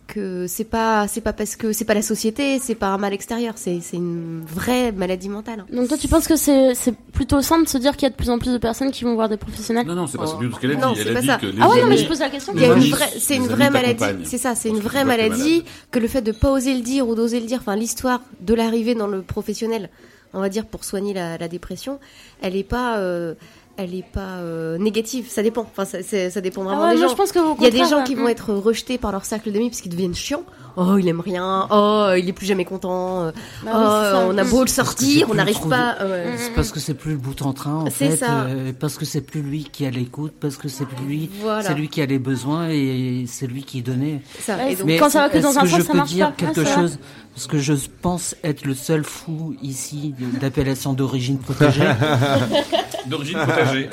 [0.08, 3.14] que c'est pas c'est pas parce que c'est pas la société, c'est pas un mal
[3.14, 5.66] extérieur, c'est c'est une vraie maladie mentale.
[5.72, 8.10] Donc toi tu penses que c'est c'est plutôt simple de se dire qu'il y a
[8.10, 10.26] de plus en plus de personnes qui vont voir des professionnels Non, non, c'est pas
[10.26, 11.02] tout ce qu'elle a Non, dit.
[11.02, 11.38] c'est Elle a pas dit ça.
[11.38, 12.54] que les Ah ouais, non, mais amis- je pose la question.
[12.54, 14.04] Amis- c'est une amis vraie maladie.
[14.24, 17.14] C'est ça, c'est une vraie maladie que le fait de pas oser le dire ou
[17.14, 19.90] d'oser le dire, enfin l'histoire de l'arrivée dans le professionnel,
[20.34, 22.00] on va dire pour soigner la, la dépression,
[22.42, 23.34] elle est pas, euh,
[23.78, 25.28] elle est pas euh, négative.
[25.30, 25.62] Ça dépend.
[25.62, 27.08] Enfin, ça, dépend vraiment Ah ouais, des gens.
[27.10, 28.30] je pense que Il y a des gens qui vont Mm.
[28.30, 30.44] être rejetés par leur cercle d'amis parce qu'ils deviennent chiants.
[30.80, 31.68] Oh, il aime rien.
[31.72, 33.32] Oh, il est plus jamais content.
[33.66, 35.96] Bah oh, oui, on a beau le sortir, on n'arrive pas.
[36.00, 36.34] de- ouais.
[36.38, 38.16] C'est parce que c'est plus le bout en train, en fait.
[38.16, 38.42] ça.
[38.44, 41.64] euh, parce que c'est plus lui qui a l'écoute, parce que c'est plus lui, Voilà.
[41.64, 44.22] c'est lui qui a les besoins et c'est lui qui donnait.
[44.40, 45.92] Ça, Ouais, et donc- Mais quand ça va que dans un que sens, je ça
[45.92, 46.46] peux marche dire pas.
[46.46, 46.76] quelque vrai.
[46.76, 47.00] chose
[47.34, 51.84] Parce que je pense être le seul fou ici d'appellation d'origine protégée.
[53.08, 53.90] D'origine protégée.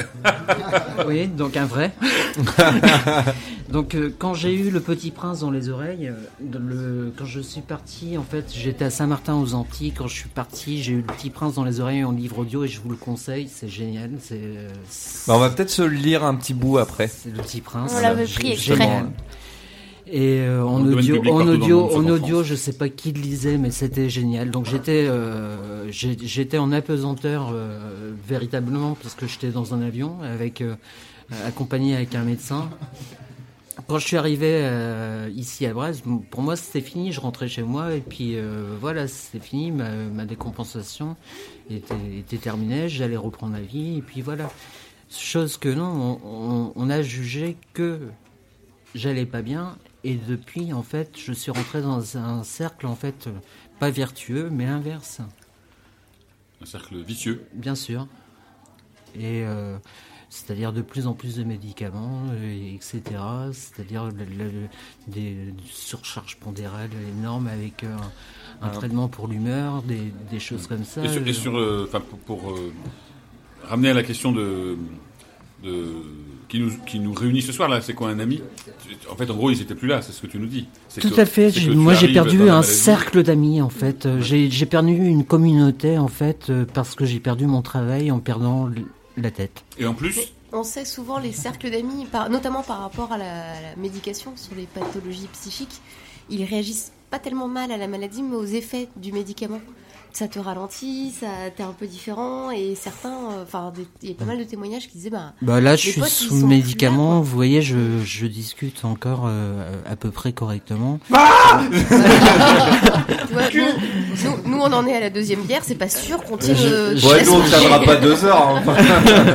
[1.07, 1.93] oui, donc un vrai.
[3.69, 7.25] donc euh, quand j'ai eu le Petit Prince dans les oreilles, euh, dans le, quand
[7.25, 9.93] je suis parti, en fait, j'étais à Saint-Martin aux Antilles.
[9.93, 12.65] Quand je suis parti, j'ai eu le Petit Prince dans les oreilles en livre audio
[12.65, 14.11] et je vous le conseille, c'est génial.
[14.21, 14.69] C'est euh,
[15.27, 17.09] Bah, on va peut-être se le lire un petit bout après.
[17.09, 17.93] c'est le Petit Prince.
[17.97, 18.77] On l'avait pris exprès.
[18.77, 19.11] génial.
[20.07, 24.11] Et euh, en audio, en audio, en je sais pas qui le lisait, mais c'était
[24.11, 24.51] génial.
[24.51, 25.91] Donc j'étais, euh,
[26.59, 30.75] en apesanteur euh, véritablement parce que j'étais dans un avion avec euh,
[31.47, 32.69] accompagné avec un médecin.
[33.89, 37.63] Quand je suis arrivé euh, ici à Brest, pour moi c'était fini, je rentrais chez
[37.65, 41.17] moi et puis euh, voilà, c'était fini, ma, ma décompensation
[41.69, 44.49] était, était terminée, j'allais reprendre la vie et puis voilà.
[45.11, 46.29] Chose que non, on,
[46.69, 47.99] on- on a jugé que
[48.95, 53.29] j'allais pas bien et depuis en fait je suis rentré dans un cercle en fait
[53.81, 55.21] pas vertueux mais inverse,
[56.63, 57.45] Un cercle vicieux.
[57.55, 58.07] bien sûr.
[59.17, 59.77] Et euh,
[60.35, 63.03] c'est-à-dire de plus en plus de médicaments, euh, etc.
[63.53, 64.69] C'est-à-dire le- le- le-
[65.07, 65.37] des
[65.71, 67.95] surcharges pondérales énormes avec euh,
[68.61, 68.77] un, un Ah.
[68.77, 71.05] traitement pour l'humeur, des, des choses comme ça.
[71.05, 72.73] Et sur, et sur, euh, enfin, pour, pour, euh,
[73.63, 74.77] ramener à la question de,
[75.63, 75.85] de
[76.49, 77.81] qui nous qui nous réunit ce soir là.
[77.81, 78.43] C'est quoi un ami?
[79.11, 80.03] En fait, en gros, ils étaient plus là.
[80.03, 80.67] C'est ce que tu nous dis.
[81.01, 81.51] Tout que- à fait.
[81.75, 84.09] Moi, j'ai perdu un cercle d'amis, en fait.
[84.21, 88.69] J'ai j'ai perdu une communauté, en fait, parce que j'ai perdu mon travail en perdant
[89.17, 89.65] la tête.
[89.79, 90.19] Et en plus,
[90.53, 94.37] On sait souvent les cercles d'amis, par- notamment par rapport à la, à la médication
[94.37, 95.81] sur les pathologies psychiques,
[96.31, 99.61] ils réagissent pas tellement mal à la maladie, mais aux effets du médicament.
[100.17, 104.15] Ça te ralentit, ça t'es un peu différent, et certains, euh, enfin, il y a
[104.15, 107.21] pas mal de témoignages qui disaient, bah, Bah là, je suis sous médicaments.
[107.21, 111.01] Vous voyez, je, je discute encore euh, à peu près correctement.
[111.11, 111.17] Tu
[113.33, 113.65] vois, nous,
[114.25, 116.57] nous- nous, on en est à la deuxième bière, c'est pas sûr qu'on tienne.
[116.57, 118.49] Je- euh, Ouais, nous, on tiendra pas deux heures.
[118.57, 118.63] hein.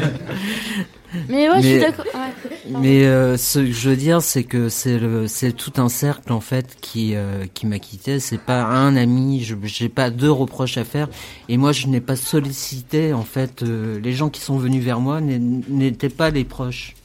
[1.27, 2.05] Mais ouais, je suis d'accord.
[2.05, 2.57] ouais.
[2.79, 6.31] Mais euh, ce que je veux dire, c'est que c'est le, c'est tout un cercle
[6.31, 8.19] en fait qui euh, qui m'a quitté.
[8.19, 9.43] C'est pas un ami.
[9.43, 11.07] Je j'ai pas deux reproches à faire.
[11.47, 14.99] Et moi, je n'ai pas sollicité en fait euh, les gens qui sont venus vers
[14.99, 16.95] moi n'é- n'étaient pas les proches.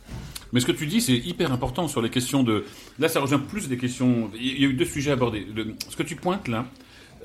[0.53, 2.65] Mais ce que tu dis, c'est hyper important sur les questions de.
[2.99, 4.31] Là, ça rejoint plus des questions.
[4.39, 5.47] Il y a eu deux sujets abordés.
[5.55, 6.67] Le- Ce que tu pointes là,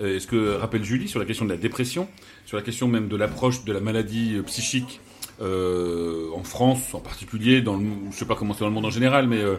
[0.03, 2.07] et ce que rappelle Julie sur la question de la dépression,
[2.45, 4.99] sur la question même de l'approche de la maladie psychique
[5.41, 8.89] en France en particulier, dans le, je sais pas comment c'est dans le monde en
[8.89, 9.55] général, mais euh,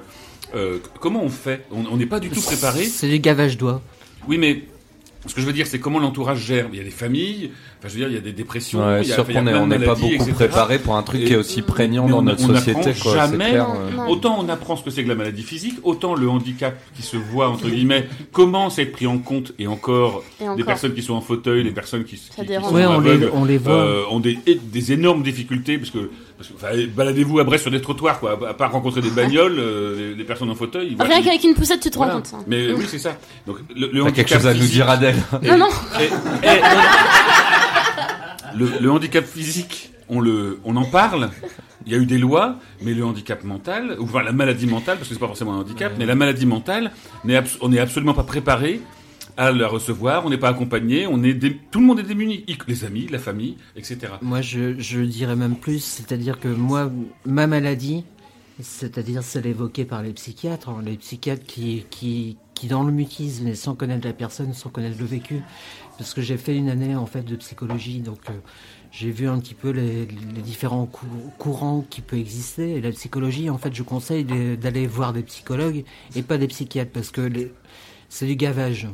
[0.55, 1.67] euh, comment on fait?
[1.71, 2.85] On on n'est pas du tout préparé.
[2.85, 3.83] C'est du gavage d'oie.
[4.29, 4.65] Oui, mais
[5.27, 6.67] ce que je veux dire, c'est comment l'entourage gère.
[6.73, 8.79] Il y a des familles, enfin, je veux dire, il y a des dépressions.
[8.87, 10.33] Ouais, il y a, sûr qu'on n'est pas beaucoup etc.
[10.35, 13.15] préparé pour un truc Et- qui est aussi prégnant dans on- notre on société, quoi,
[13.17, 13.51] Jamais.
[13.51, 13.77] clair, ouais.
[14.11, 17.17] Autant on apprend ce que c'est que la maladie physique, autant le handicap qui se
[17.17, 21.03] voit entre guillemets commence à être pris en compte et encore, Et des personnes qui
[21.03, 23.73] sont en fauteuil, les personnes qui, qui, qui sont Ouais, on les- on les voit.
[23.73, 26.11] euh, ont des, et- des énormes difficultés parce que,
[26.55, 30.25] enfin, baladez-vous à Brest sur des trottoirs quoi, à part rencontrer des bagnoles, euh, les
[30.25, 30.95] personnes en fauteuil.
[30.95, 32.15] voient- Rien qu'avec une poussette, tu te Voilà.
[32.15, 32.33] rends compte.
[32.35, 32.45] hein.
[32.47, 33.17] Mais oui, c'est ça.
[33.47, 35.67] Donc le, le T'as quelque handicap chose à nous dire, Adèle Non, non.
[36.01, 36.05] et-
[36.47, 36.61] et-
[38.55, 41.31] le, handicap physique, on en parle.
[41.87, 44.99] Il y a eu des lois, mais le handicap mental, ou enfin la maladie mentale,
[44.99, 46.93] parce que c'est pas forcément un handicap, mais la maladie mentale,
[47.61, 48.81] on n'est absolument pas préparé
[49.37, 50.27] à la recevoir.
[50.27, 51.07] On n'est pas accompagné.
[51.71, 54.13] Tout le monde est démuni, les amis, la famille, etc.
[54.23, 56.91] Moi, je, dirais même plus, c'est-à-dire que moi,
[57.25, 58.05] ma maladie,
[58.61, 63.55] c'est-à-dire celle évoquée par les psychiatres, hein, les psychiatres qui, qui dans le mutisme et
[63.55, 65.41] sans connaître la personne, sans connaître le vécu,
[65.97, 68.35] parce que j'ai fait une année en fait de psychologie, donc euh,
[68.93, 70.05] j'ai vu un petit peu les,
[70.45, 71.07] différents cou-
[71.39, 72.75] courants qui peuvent exister.
[72.75, 74.25] Et la psychologie, en fait, je conseille
[74.59, 75.85] d'aller voir des psychologues
[76.15, 77.31] et pas des psychiatres, parce que
[78.11, 78.89] c'est du gavage.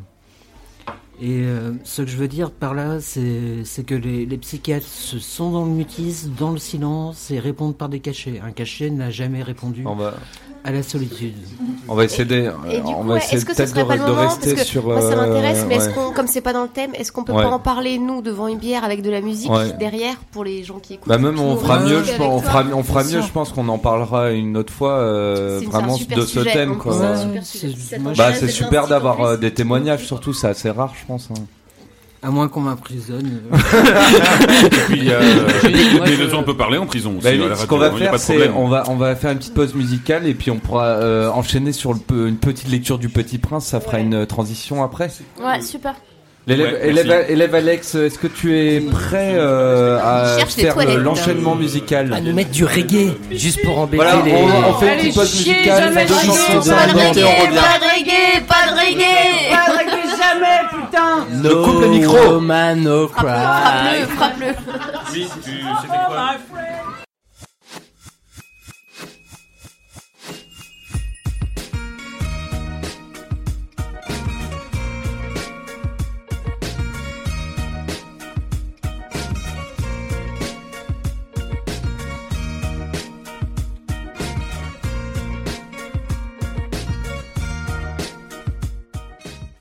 [1.20, 5.64] Et euh, ce que je veux dire par là, c'est que les, psychiatres sont dans
[5.64, 8.38] le mutisme, dans le silence et répondent par des cachets.
[8.44, 9.82] Un cachet n'a jamais répondu
[10.66, 11.34] à la solitude.
[11.88, 12.50] on va essayer de,
[12.84, 14.50] on va ouais, essayer est-ce que ce peut-être serait de, pas le de moment rester
[14.54, 14.84] Parce que sur.
[14.84, 15.94] moi, ça m'intéresse, euh, mais est-ce ouais.
[15.94, 17.42] qu'on, comme c'est pas dans le thème, est-ce qu'on peut Ouais.
[17.44, 19.72] pas en parler nous devant une bière avec de la musique Ouais.
[19.78, 22.64] derrière pour les gens qui écoutent Bah même on fera mieux, je pense, on fera,
[22.74, 26.26] on fera mieux, je pense qu'on en parlera une autre fois, euh, vraiment de ce
[26.26, 27.14] sujet, thème quoi.
[27.42, 31.28] c'est super Bah c'est d'avoir euh, des témoignages, surtout c'est assez rare, je pense.
[32.22, 32.28] Hein.
[32.28, 33.40] À moins qu'on m'emprisonne.
[34.64, 35.20] Et puis, euh,
[35.94, 37.24] Moi, mais je- on peut parler en prison aussi.
[37.38, 39.38] Bah, à la ce qu'on va hein, faire, c'est on va on va faire une
[39.38, 43.08] petite pause musicale et puis on pourra euh, enchaîner sur le une petite lecture du
[43.08, 43.66] Petit Prince.
[43.66, 45.10] Ça fera une euh, transition après.
[45.42, 45.94] Ouais, super.
[46.48, 47.32] L'élève Ouais, élève, merci.
[47.32, 50.94] élève Alex, est-ce que tu es prêt euh, à faire là.
[50.94, 52.12] l'enchaînement musical?
[52.12, 54.32] À nous mettre du reggae, juste pour embêter Voilà, les.
[54.32, 56.70] on, on fait une petite pause musicale, deux chier, chansons de.
[56.70, 59.75] Pas de reggae, pas de reggae Pas de reggae
[60.40, 62.40] jamais, putain No coupe le micro.
[62.40, 63.08] man, no.
[63.08, 65.50] Frappe-le, frappe-le, frappe-le Oui, tu-
[65.82, 66.34] c'était quoi?